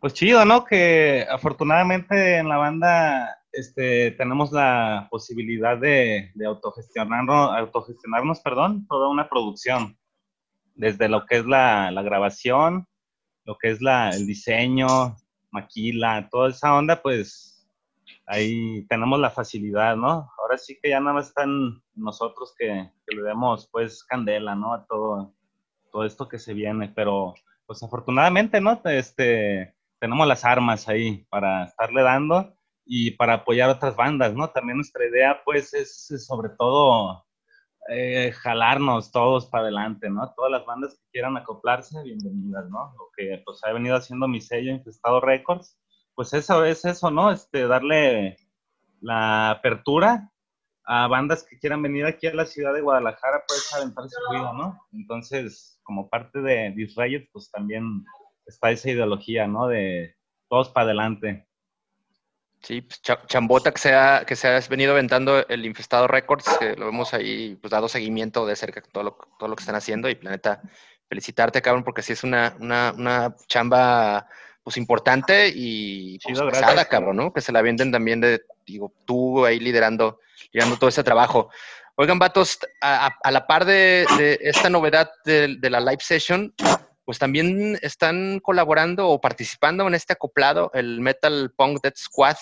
[0.00, 0.64] pues chido, ¿no?
[0.64, 9.28] Que afortunadamente en la banda este, tenemos la posibilidad de, autogestionarnos, autogestionarnos, perdón, toda una
[9.28, 9.98] producción.
[10.74, 12.86] Desde lo que es la, la grabación,
[13.44, 15.16] lo que es la, el diseño,
[15.50, 17.68] maquila, toda esa onda, pues
[18.26, 20.30] ahí tenemos la facilidad, ¿no?
[20.38, 24.74] Ahora sí que ya nada más están nosotros que, que le demos pues candela, ¿no?
[24.74, 25.34] A todo,
[25.90, 27.34] todo esto que se viene, pero
[27.66, 28.80] pues afortunadamente, ¿no?
[28.84, 34.50] Este, tenemos las armas ahí para estarle dando y para apoyar otras bandas, ¿no?
[34.50, 37.24] También nuestra idea pues es, sobre todo
[37.90, 40.32] eh, jalarnos todos para adelante, ¿no?
[40.34, 42.94] Todas las bandas que quieran acoplarse, bienvenidas, ¿no?
[42.98, 45.78] Lo que pues ha venido haciendo mi sello Infestado Records,
[46.14, 47.30] pues eso es eso, ¿no?
[47.30, 48.36] Este, darle
[49.00, 50.30] la apertura
[50.84, 54.80] a bandas que quieran venir aquí a la ciudad de Guadalajara, pues aventarse ruido, ¿no?
[54.92, 58.04] Entonces, como parte de Disrayet, pues también
[58.48, 59.68] está esa ideología, ¿no?
[59.68, 60.16] De
[60.48, 61.46] todos para adelante.
[62.62, 66.44] Sí, pues, cha- chambota que se, ha, que se ha venido aventando el Infestado Records,
[66.58, 69.76] que lo hemos ahí pues, dado seguimiento de cerca todo lo, todo lo que están
[69.76, 70.08] haciendo.
[70.08, 70.60] Y planeta,
[71.08, 74.26] felicitarte, cabrón, porque sí es una, una, una chamba
[74.64, 77.32] pues importante y pues, Chido, pesada, cabrón, ¿no?
[77.32, 80.18] Que se la venden también de, digo, tú ahí liderando,
[80.52, 81.50] liderando todo ese trabajo.
[81.94, 86.00] Oigan, vatos, a, a- a la par de, de esta novedad de, de la live
[86.00, 86.52] session,
[87.08, 92.36] pues también están colaborando o participando en este acoplado, el Metal Punk Dead Squad.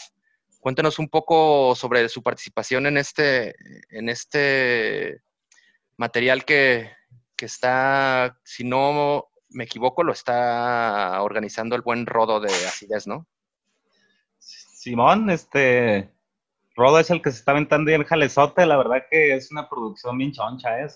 [0.59, 3.55] Cuéntanos un poco sobre su participación en este,
[3.91, 5.23] en este
[5.97, 6.91] material que,
[7.37, 13.25] que está, si no me equivoco, lo está organizando el buen Rodo de Acidez, ¿no?
[14.41, 16.11] Simón, este,
[16.75, 19.69] Rodo es el que se está aventando ahí en Jalezote, la verdad que es una
[19.69, 20.89] producción bien choncha, ¿eh?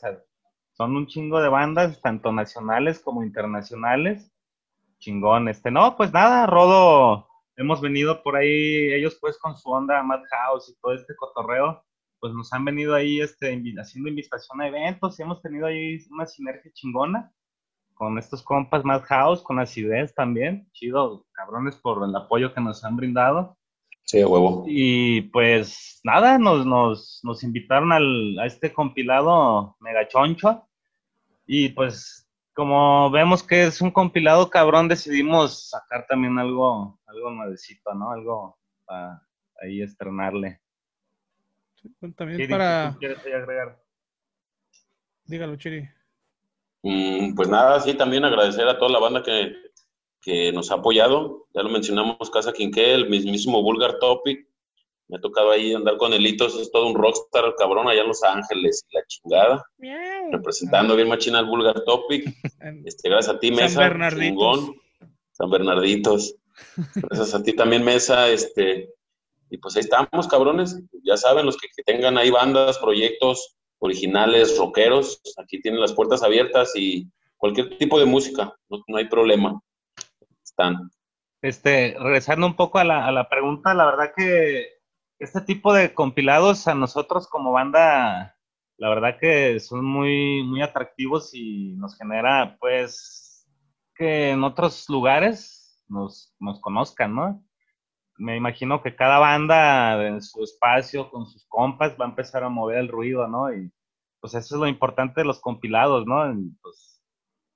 [0.81, 4.33] Son un chingo de bandas, tanto nacionales como internacionales.
[4.99, 10.03] Chingón, este, no, pues nada, Rodo, hemos venido por ahí, ellos pues con su onda
[10.03, 11.85] Madhouse y todo este cotorreo,
[12.19, 16.25] pues nos han venido ahí, este, haciendo invitación a eventos y hemos tenido ahí una
[16.25, 17.31] sinergia chingona
[17.93, 22.97] con estos compas Madhouse, con Acidez también, chido, cabrones por el apoyo que nos han
[22.97, 23.59] brindado.
[24.05, 24.65] Sí, huevo.
[24.67, 30.67] Y pues nada, nos, nos, nos invitaron al, a este compilado Mega Choncho.
[31.53, 37.93] Y pues como vemos que es un compilado cabrón, decidimos sacar también algo, algo nuevecito,
[37.93, 38.13] ¿no?
[38.13, 39.21] Algo para
[39.61, 40.61] ahí estrenarle.
[42.15, 42.93] También Chiri, para.
[42.93, 43.83] ¿tú quieres ahí agregar?
[45.25, 45.89] Dígalo, Chiri.
[46.85, 49.53] Mm, pues nada, sí, también agradecer a toda la banda que,
[50.21, 51.49] que nos ha apoyado.
[51.53, 54.47] Ya lo mencionamos, Casa Quinqué, el mismísimo Vulgar Topic.
[55.11, 58.23] Me ha tocado ahí andar con Elitos, es todo un rockstar, cabrón, allá en Los
[58.23, 59.65] Ángeles, la chingada.
[60.31, 62.33] Representando bien machina al Vulgar Topic.
[62.85, 63.81] Este, gracias a ti, San Mesa.
[63.81, 64.25] Bernarditos.
[64.25, 64.77] chingón.
[65.33, 66.37] San Bernarditos.
[66.95, 68.29] Gracias a ti también, Mesa.
[68.29, 68.89] Este,
[69.51, 70.81] y pues ahí estamos, cabrones.
[71.03, 76.23] Ya saben, los que, que tengan ahí bandas, proyectos originales, rockeros, aquí tienen las puertas
[76.23, 79.61] abiertas y cualquier tipo de música, no, no hay problema.
[80.45, 80.91] Están.
[81.43, 84.80] Este, regresando un poco a la, a la pregunta, la verdad que
[85.21, 88.37] este tipo de compilados a nosotros como banda,
[88.79, 93.47] la verdad que son muy, muy atractivos y nos genera, pues,
[93.95, 97.45] que en otros lugares nos, nos conozcan, ¿no?
[98.17, 102.49] Me imagino que cada banda en su espacio, con sus compas, va a empezar a
[102.49, 103.53] mover el ruido, ¿no?
[103.53, 103.71] Y
[104.21, 106.33] pues eso es lo importante de los compilados, ¿no?
[106.33, 107.03] Y, pues,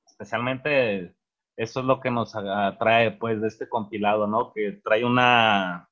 [0.06, 1.16] especialmente
[1.56, 4.52] eso es lo que nos atrae, pues, de este compilado, ¿no?
[4.52, 5.88] Que trae una,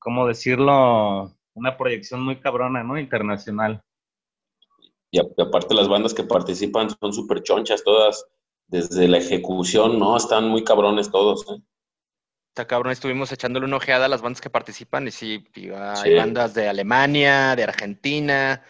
[0.00, 1.32] ¿cómo decirlo?
[1.54, 2.98] Una proyección muy cabrona, ¿no?
[2.98, 3.80] Internacional.
[5.12, 8.26] Y, a- y aparte las bandas que participan son súper chonchas todas,
[8.66, 10.16] desde la ejecución, ¿no?
[10.16, 11.44] Están muy cabrones todos.
[11.50, 11.60] ¿eh?
[12.50, 16.10] Está cabrón, estuvimos echándole una ojeada a las bandas que participan y sí, digo, hay
[16.12, 16.14] Sí.
[16.16, 18.64] bandas de Alemania, de Argentina,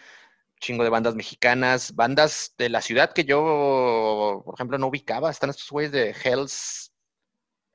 [0.59, 5.29] chingo de bandas mexicanas, bandas de la ciudad que yo, por ejemplo, no ubicaba.
[5.31, 6.91] Están estos güeyes de Hells,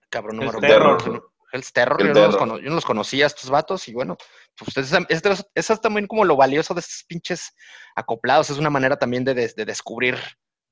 [0.09, 0.61] cabrón, recuerdo.
[0.61, 1.33] Terror.
[1.53, 2.39] Hell's Terror, Hell's yo, no los Terror.
[2.49, 4.17] cono- yo no los conocía, estos vatos, y bueno,
[4.59, 7.55] pues es, también como lo valioso de estos pinches
[7.95, 10.17] acoplados, es una manera también de, de descubrir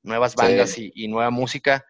[0.02, 0.38] nuevas Sí.
[0.38, 1.84] bandas y, y nueva música.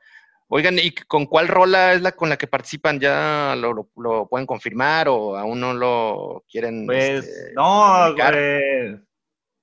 [0.48, 3.00] Oigan, ¿y con cuál rola es la con la que participan?
[3.00, 6.84] ¿Ya lo, lo- lo pueden confirmar o aún no lo quieren?
[6.86, 9.00] Pues este, no, eh,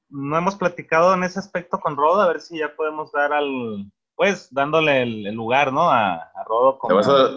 [0.09, 3.85] no hemos platicado en ese aspecto con Rodo, a ver si ya podemos dar al,
[4.15, 5.89] pues dándole el, el lugar, ¿no?
[5.91, 6.95] A, a Rodo ¿Le como...
[6.95, 7.29] vas a,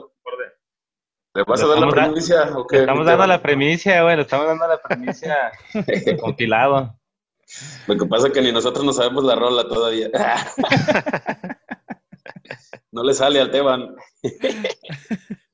[1.34, 2.76] le vas a dar la da- primicia o qué?
[2.76, 5.36] Le estamos dando la premicia, güey, le estamos dando la premicia
[6.20, 6.98] compilado.
[7.86, 10.08] Lo que pasa es que ni nosotros no sabemos la rola todavía.
[12.92, 13.94] no le sale al Teban.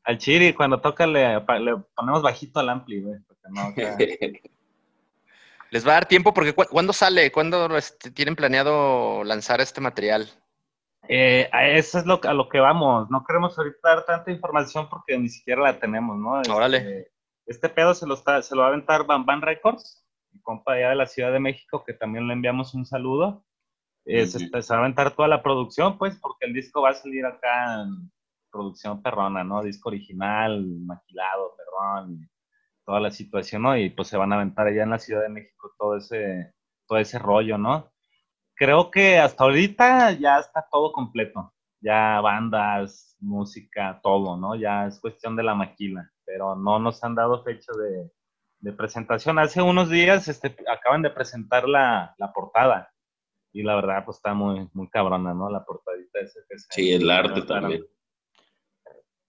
[0.05, 3.75] Al Chiri, cuando toca le, ponemos bajito al ampli, güey, porque no,
[5.71, 6.35] ¿Les va a dar tiempo?
[6.35, 7.31] Porque cu- ¿cuándo sale?
[7.31, 10.29] ¿Cuándo este, tienen planeado lanzar este material?
[11.13, 13.11] Eh, a eso es lo, a lo que vamos.
[13.11, 16.41] No queremos ahorita dar tanta información porque ni siquiera la tenemos, ¿no?
[16.41, 17.11] Este, Órale.
[17.47, 20.75] Este pedo se lo, está, se lo va a aventar Bam Bam Records, mi compa
[20.75, 23.45] allá de la Ciudad de México, que también le enviamos un saludo.
[24.05, 27.27] Eh, se, va a aventar toda la producción, pues, porque el disco va a salir
[27.27, 28.13] acá en
[28.53, 29.65] producción perrona, ¿no?
[29.65, 32.31] Disco original, maquilado, perrón,
[32.87, 33.77] toda la situación, ¿no?
[33.77, 36.55] Y pues se van a aventar allá en la Ciudad de México todo ese,
[36.87, 37.91] todo ese rollo, ¿no?
[38.61, 41.55] Creo que hasta ahorita ya está todo completo.
[41.81, 44.55] Ya bandas, música, todo, ¿no?
[44.55, 48.11] Ya es cuestión de la maquila, pero no nos han dado fecha de,
[48.59, 49.39] de presentación.
[49.39, 52.93] Hace unos días este, acaban de presentar la, la portada
[53.51, 55.49] y la verdad pues está muy, muy cabrona, ¿no?
[55.49, 57.87] La portadita ese que Sí, el arte también.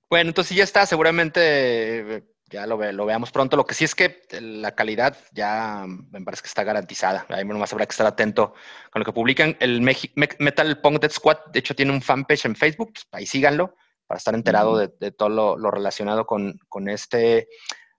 [0.09, 3.55] Bueno, entonces ya está, seguramente eh, ya lo, ve- lo veamos pronto.
[3.57, 7.25] Lo que sí es que la calidad ya me parece que está garantizada.
[7.29, 8.53] Ahí nomás habrá que estar atento
[8.91, 9.55] con lo que publican.
[9.59, 13.75] El Metal Punk Dead Squad, de hecho, tiene un fanpage en Facebook, pues, ahí síganlo
[14.05, 14.79] para estar enterado Ujú.
[14.79, 17.47] de, de todo lo, lo relacionado con, con este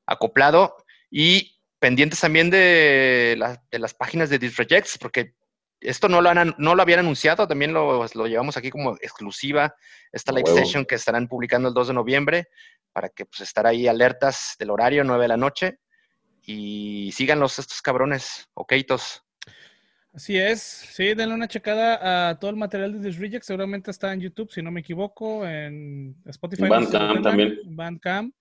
[0.06, 0.76] acoplado.
[1.10, 5.34] Y pendientes también de, la- de las páginas de Disrejects, porque
[5.82, 9.74] esto no lo, han, no lo habían anunciado, también lo, lo llevamos aquí como exclusiva,
[10.12, 12.48] esta live session que estarán publicando el 2 de noviembre,
[12.92, 15.78] para que pues estar ahí alertas del horario, 9 de la noche,
[16.44, 19.22] y síganlos estos cabrones, okeitos.
[20.14, 24.20] Así es, sí, denle una checada a todo el material de Disreject, seguramente está en
[24.20, 26.64] YouTube, si no me equivoco, en Spotify.
[26.64, 27.58] En no sé Bandcamp también.
[27.64, 28.34] Bandcamp.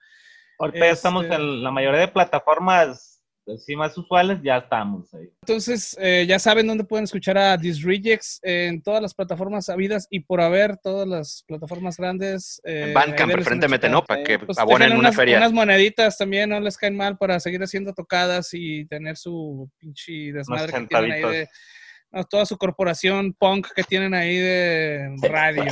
[0.60, 3.11] Ahorita ya Este- estamos en la mayoría de plataformas
[3.48, 5.30] así más usuales, ya estamos ahí.
[5.42, 10.20] Entonces, eh, ya saben dónde pueden escuchar a Disrejects en todas las plataformas habidas y
[10.22, 12.62] por haber, todas las plataformas grandes.
[12.64, 13.90] eh, En Bandcamp, preferentemente.
[13.90, 14.04] ¿no?
[14.04, 15.38] Para que Pues abonen una unas, feria.
[15.38, 20.32] unas moneditas también, no les caen mal para seguir haciendo tocadas y tener su pinche
[20.34, 21.50] desmadre que tienen ahí de
[22.14, 25.68] no, toda su corporación punk que tienen ahí de radio y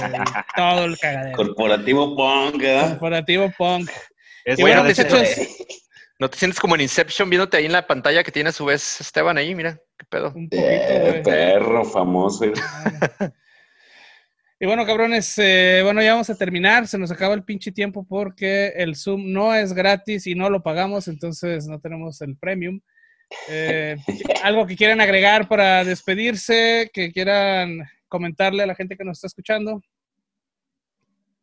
[0.56, 1.36] todo el cagadero.
[1.36, 2.80] Corporativo Punk, ¿eh?
[2.92, 3.90] Corporativo punk.
[4.46, 5.28] Es Y bueno, muchachos,
[6.20, 8.66] ¿No te sientes como en Inception viéndote ahí en la pantalla que tiene a su
[8.66, 9.56] vez Esteban ahí?
[9.56, 10.34] Mira, qué pedo.
[10.36, 12.46] un poquito, Eh, perro famoso.
[14.62, 16.86] Y bueno, cabrones, eh, bueno, ya vamos a terminar.
[16.86, 20.62] Se nos acaba el pinche tiempo porque el Zoom no es gratis y no lo
[20.62, 22.82] pagamos, entonces no tenemos el premium.
[23.48, 23.96] Eh,
[24.44, 29.28] algo que quieran agregar para despedirse, que quieran comentarle a la gente que nos está
[29.28, 29.82] escuchando.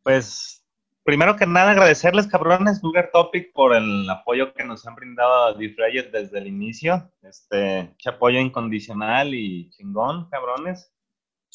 [0.03, 0.63] Pues,
[1.07, 5.53] primero que nada, agradecerles, cabrones, Vulgar Topic, por el apoyo que nos han brindado a
[5.53, 7.09] Disrayet desde el inicio.
[7.21, 10.91] Este, apoyo incondicional y chingón, cabrones.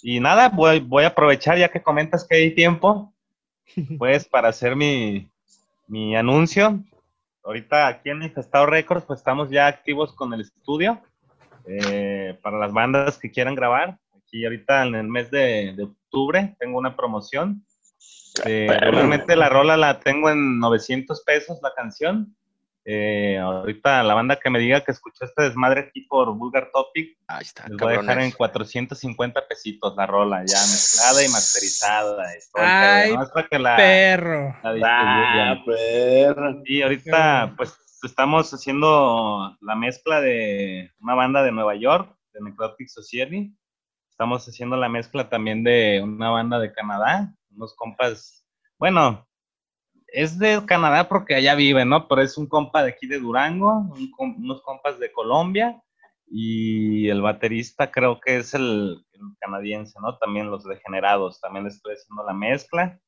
[0.03, 3.13] Y nada, voy, voy a aprovechar ya que comentas que hay tiempo,
[3.99, 5.31] pues, para hacer mi,
[5.87, 6.83] mi anuncio.
[7.45, 10.99] Ahorita aquí en Infestado Records, pues estamos ya activos con el estudio
[11.67, 13.99] eh, para las bandas que quieran grabar.
[14.17, 17.67] Aquí ahorita en el mes de, de octubre tengo una promoción.
[18.45, 22.37] Eh, realmente la rola la tengo en 900 pesos la canción.
[22.85, 27.17] Eh, ahorita la banda que me diga que escuchó este desmadre aquí por Vulgar Topic,
[27.29, 28.37] Ahí está, les voy a dejar en cabrones.
[28.37, 32.25] 450 pesitos la rola, ya mezclada y masterizada.
[32.55, 33.25] Ay, ¿no?
[33.33, 34.57] Para que la, Perro.
[34.65, 35.53] la.
[35.53, 36.63] Ah, perro.
[36.65, 42.89] Y ahorita, pues, estamos haciendo la mezcla de una banda de Nueva York, de Necrotic
[42.89, 43.57] Society.
[44.11, 48.47] Estamos haciendo la mezcla también de una banda de Canadá, unos compas,
[48.79, 49.27] bueno,
[50.09, 52.07] es de Canadá porque allá vive, ¿no?
[52.09, 55.81] Pero es un compa de aquí de Durango, un com- unos compas de Colombia
[56.27, 60.19] y el baterista creo que es el, el canadiense, ¿no?
[60.19, 62.99] También los degenerados, también estoy haciendo la mezcla.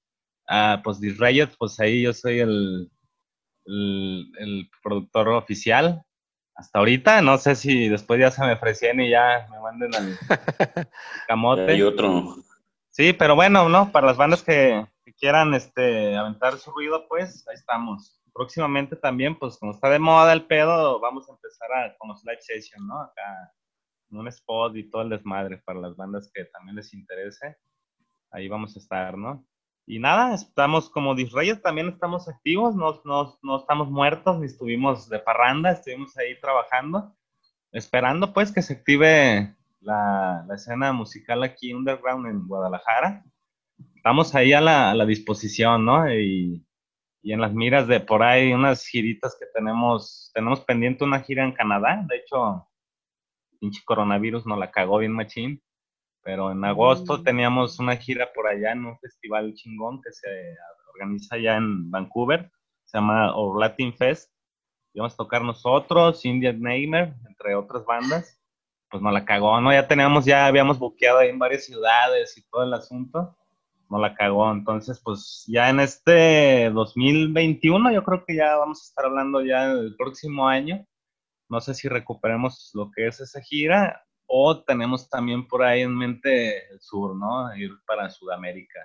[0.49, 2.91] Ah, pues Disrayet, pues ahí yo soy el,
[3.67, 6.03] el, el productor oficial.
[6.57, 10.17] Hasta ahorita, no sé si después ya se me ofrecían y ya me manden al
[11.27, 11.63] camote.
[11.73, 12.37] Hay otro.
[12.95, 13.91] Sí, pero bueno, ¿no?
[13.91, 14.87] Para las bandas que,
[15.19, 18.23] quieran este, aventar su ruido, pues ahí estamos.
[18.33, 22.23] Próximamente también, pues como está de moda el pedo, vamos a empezar a, con los
[22.25, 23.01] live sessions, ¿no?
[23.01, 23.53] Acá,
[24.11, 27.57] en un spot y todo el desmadre para las bandas que también les interese.
[28.31, 29.45] Ahí vamos a estar, ¿no?
[29.87, 35.09] Y nada, estamos como Disreyes, también estamos activos, no, no, no estamos muertos, ni estuvimos
[35.09, 37.13] de parranda, estuvimos ahí trabajando,
[37.73, 43.25] esperando pues que se active la, la escena musical aquí underground en Guadalajara.
[43.97, 46.13] Estamos ahí a la, a la disposición, ¿no?
[46.13, 46.67] Y,
[47.23, 51.45] y, en las miras de por ahí unas giritas que tenemos, tenemos pendiente una gira
[51.45, 52.69] en Canadá, de hecho,
[53.61, 55.63] pinche coronavirus nos la cagó bien machín,
[56.23, 57.25] pero en agosto Mm.
[57.25, 60.29] teníamos una gira por allá en un festival chingón que se
[60.93, 62.51] organiza allá en Vancouver,
[62.85, 64.31] se llama Our Latin Fest.
[64.93, 68.41] Íbamos a tocar nosotros, Indian Neighbor, entre otras bandas.
[68.95, 69.73] Pues nos la cagó, ¿no?
[69.73, 73.37] Ya teníamos, ya habíamos buqueado ahí en varias ciudades y todo el asunto.
[73.91, 74.49] Nos la cagó.
[74.53, 79.75] Entonces, pues ya en este 2021, yo creo que ya vamos a estar hablando ya
[79.75, 80.87] del próximo año.
[81.49, 85.99] No sé si recuperemos lo que es esa gira o tenemos también por ahí en
[85.99, 87.53] mente el sur, ¿no?
[87.57, 88.79] Ir para Sudamérica.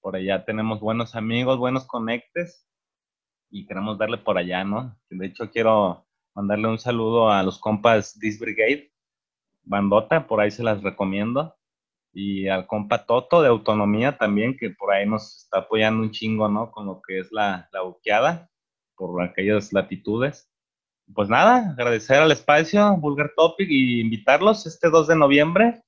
[0.00, 2.64] Por allá tenemos buenos amigos, buenos conectes
[3.50, 4.96] y queremos darle por allá, ¿no?
[5.10, 6.06] De hecho, quiero
[6.36, 8.92] mandarle un saludo a los compas This Brigade,
[9.68, 11.54] bandota, por ahí se las recomiendo.
[12.12, 16.48] Y al compa Toto de Autonomía también, que por ahí nos está apoyando un chingo,
[16.48, 16.70] ¿no?
[16.70, 18.50] Con lo que es la, la buqueada,
[18.96, 20.50] por aquellas latitudes
[21.14, 25.82] pues nada, agradecer al espacio, Vulgar Topic, y invitarlos este 2 de noviembre.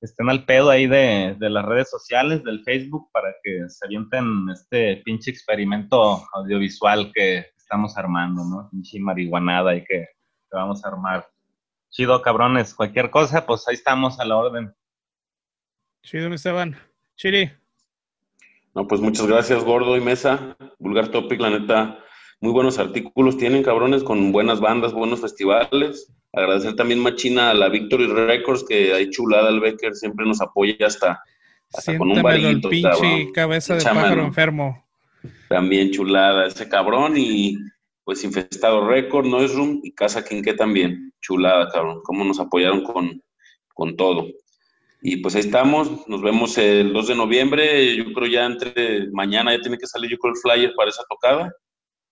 [0.00, 4.48] Estén al pedo ahí de, de, las redes sociales, del Facebook, para que se avienten
[4.52, 8.68] este pinche experimento audiovisual que estamos armando, ¿no?
[8.70, 10.08] Pinche marihuanada y que,
[10.50, 11.26] que vamos a armar.
[11.92, 12.74] Chido, cabrones.
[12.74, 14.74] Cualquier cosa, pues ahí estamos a la orden.
[16.02, 16.74] Chido, mi Esteban.
[17.16, 17.52] Chiri.
[18.74, 20.56] No, pues muchas gracias, Gordo y Mesa.
[20.78, 21.98] Vulgar Topic, la neta,
[22.40, 26.10] muy buenos artículos tienen, cabrones, con buenas bandas, buenos festivales.
[26.32, 30.86] Agradecer también machina a la Victory Records, que hay chulada el Becker, siempre nos apoya
[30.86, 31.22] hasta,
[31.74, 32.48] hasta con un varito.
[32.48, 34.82] el pinche cabeza de pájaro enfermo.
[35.50, 37.58] También chulada ese cabrón y
[38.02, 41.11] pues Infestado Record, Noise Room y Casa Quinqué también.
[41.22, 42.00] Chulada, cabrón.
[42.04, 43.22] Cómo nos apoyaron con,
[43.72, 44.26] con todo.
[45.00, 49.52] Y pues ahí estamos, nos vemos el 2 de noviembre, yo creo ya entre mañana
[49.52, 51.50] ya tiene que salir yo creo el flyer para esa tocada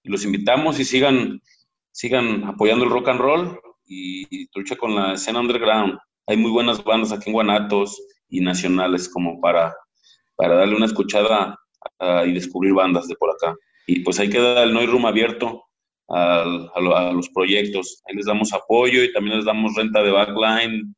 [0.05, 1.41] los invitamos y sigan,
[1.93, 5.99] sigan apoyando el rock and roll y, y lucha con la escena underground.
[6.27, 9.75] Hay muy buenas bandas aquí en Guanatos y nacionales como para,
[10.37, 11.57] para darle una escuchada
[12.27, 13.55] y descubrir bandas de por acá.
[13.87, 15.65] Y pues ahí queda el Noise Room abierto
[16.11, 18.03] a, a, a, los proyectos.
[18.07, 20.95] Ahí les damos apoyo y también les damos renta de backline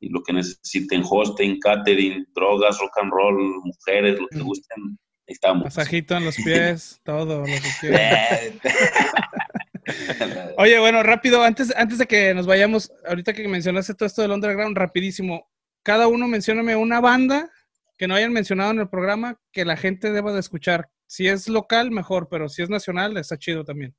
[0.00, 4.98] y lo que necesiten, hosting, catering, drogas, rock and roll, mujeres, lo que gusten.
[5.28, 5.64] Ahí estamos.
[5.64, 8.60] Masajito en los pies, todo lo que quieran.
[10.56, 14.32] Oye, bueno, rápido, antes, antes de que nos vayamos, ahorita que mencionaste todo esto del
[14.32, 15.50] underground, rapidísimo.
[15.82, 17.50] Cada uno mencióname una banda
[17.96, 20.90] que no hayan mencionado en el programa que la gente deba de escuchar.
[21.06, 23.94] Si es local, mejor, pero si es nacional, está chido también.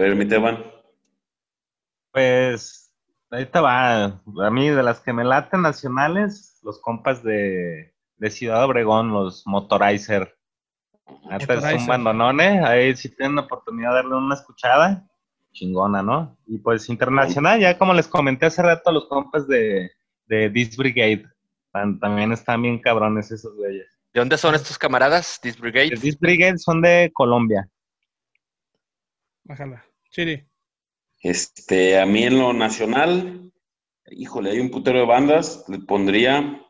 [0.00, 0.64] Permíteban.
[2.10, 2.90] Pues,
[3.30, 4.04] ahorita va.
[4.04, 9.46] A mí, de las que me laten nacionales, los compas de, de Ciudad Obregón, los
[9.46, 10.34] Motorizer.
[11.28, 15.06] Hasta es un bandonone, ahí si tienen la oportunidad de darle una escuchada,
[15.52, 16.38] chingona, ¿no?
[16.46, 19.90] Y pues internacional, ya como les comenté hace rato, los compas de,
[20.28, 21.26] de This Brigade,
[21.72, 23.86] también están bien cabrones esos güeyes.
[24.14, 25.90] ¿De dónde son estos camaradas, This Brigade?
[26.00, 27.68] This Brigade son de Colombia.
[29.44, 29.89] Bájala.
[30.10, 30.46] Chiri.
[31.22, 33.52] Este, a mí en lo nacional,
[34.10, 36.66] híjole, hay un putero de bandas, le pondría,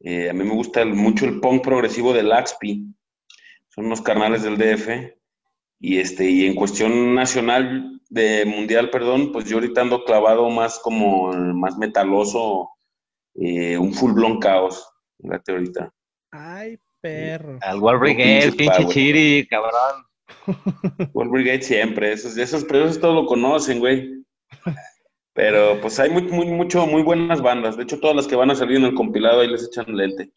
[0.00, 2.86] eh, a mí me gusta el, mucho el punk progresivo de Laxpi,
[3.68, 5.14] son unos carnales del DF,
[5.80, 10.78] y este, y en cuestión nacional, de mundial, perdón, pues yo ahorita ando clavado más
[10.78, 12.70] como más metaloso,
[13.34, 14.90] eh, un full blown caos,
[15.20, 15.94] fíjate ahorita.
[16.30, 17.58] Ay, perro.
[17.60, 20.07] Al War Brigade, pinche chiri, cabrón.
[21.12, 24.24] War Brigade siempre, esos, esos, pero esos todos lo conocen, güey.
[25.34, 27.76] Pero pues hay muy, muy, mucho, muy buenas bandas.
[27.76, 30.32] De hecho, todas las que van a salir en el compilado ahí les echan lente.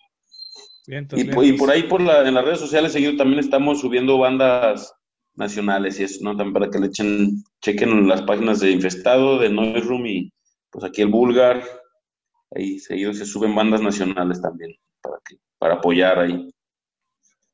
[0.85, 1.45] Vientos, y, vientos.
[1.45, 4.93] y, por ahí, por la, en las redes sociales, seguido también estamos subiendo bandas
[5.35, 6.37] nacionales y eso, ¿no?
[6.37, 10.31] También para que le echen, chequen las páginas de Infestado, de Noise Room y
[10.69, 11.63] pues aquí el Vulgar.
[12.53, 16.53] Ahí seguido se suben bandas nacionales también para, que, para apoyar ahí.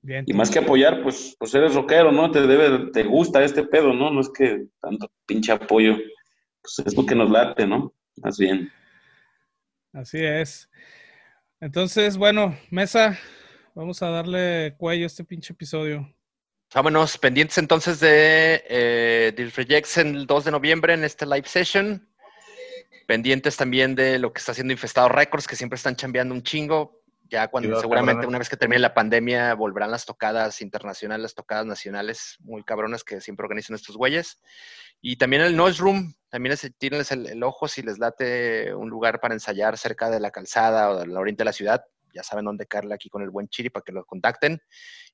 [0.07, 0.23] Bien.
[0.25, 2.31] Y más que apoyar, pues, pues eres rockero, ¿no?
[2.31, 4.09] Te debe, te gusta este pedo, ¿no?
[4.09, 5.97] No es que tanto pinche apoyo.
[6.61, 7.93] Pues es lo que nos late, ¿no?
[8.23, 8.71] Más bien.
[9.91, 10.69] Así es.
[11.59, 13.19] Entonces, bueno, Mesa,
[13.75, 16.09] vamos a darle cuello a este pinche episodio.
[16.73, 22.07] Vámonos, pendientes entonces de eh, Rejects el 2 de noviembre en este live session.
[23.07, 26.96] Pendientes también de lo que está haciendo Infestado Records, que siempre están chambeando un chingo.
[27.29, 28.27] Ya cuando seguramente cabrones.
[28.29, 33.03] una vez que termine la pandemia volverán las tocadas internacionales, las tocadas nacionales muy cabronas
[33.03, 34.39] que siempre organizan estos güeyes.
[35.01, 38.89] Y también el Noise Room, también es, tírenles el, el ojo si les late un
[38.89, 41.83] lugar para ensayar cerca de la calzada o de la oriente de la ciudad.
[42.13, 44.61] Ya saben dónde caerle aquí con el buen Chiri para que lo contacten.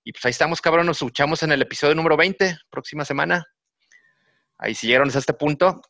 [0.03, 0.85] Y pues ahí estamos, cabrón.
[0.85, 3.45] Nos escuchamos en el episodio número 20, próxima semana.
[4.57, 5.81] Ahí si llegaron hasta este punto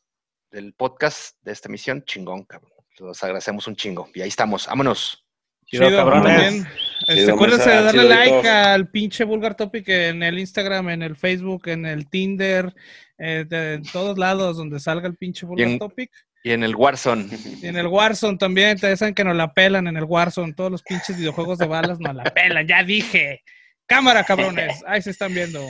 [0.50, 2.72] del podcast de esta emisión, chingón, cabrón.
[3.00, 4.10] Los agradecemos un chingo.
[4.14, 4.68] Y ahí estamos.
[4.68, 5.23] Vámonos.
[5.66, 6.66] Chido, cabrones.
[7.08, 11.16] Este, acuérdense de darle chido, like al pinche Vulgar Topic en el Instagram, en el
[11.16, 12.74] Facebook, en el Tinder,
[13.18, 15.80] eh, de- en todos lados donde salga el pinche Vulgar Bien.
[15.80, 16.12] Topic.
[16.46, 17.28] Y en el Warzone.
[17.62, 20.54] Y en el Warzone también, te saben que nos la pelan en el Warzone.
[20.54, 23.42] Todos los pinches videojuegos de balas nos la pelan, ya dije.
[23.86, 24.84] Cámara, cabrones.
[24.88, 25.62] Ahí se están viendo.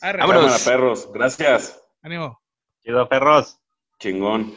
[0.00, 0.18] Arre.
[0.20, 1.08] Cámara, perros.
[1.12, 1.78] Gracias.
[2.02, 2.40] ánimo.
[2.82, 3.58] Chido, perros.
[3.98, 4.54] Chingón.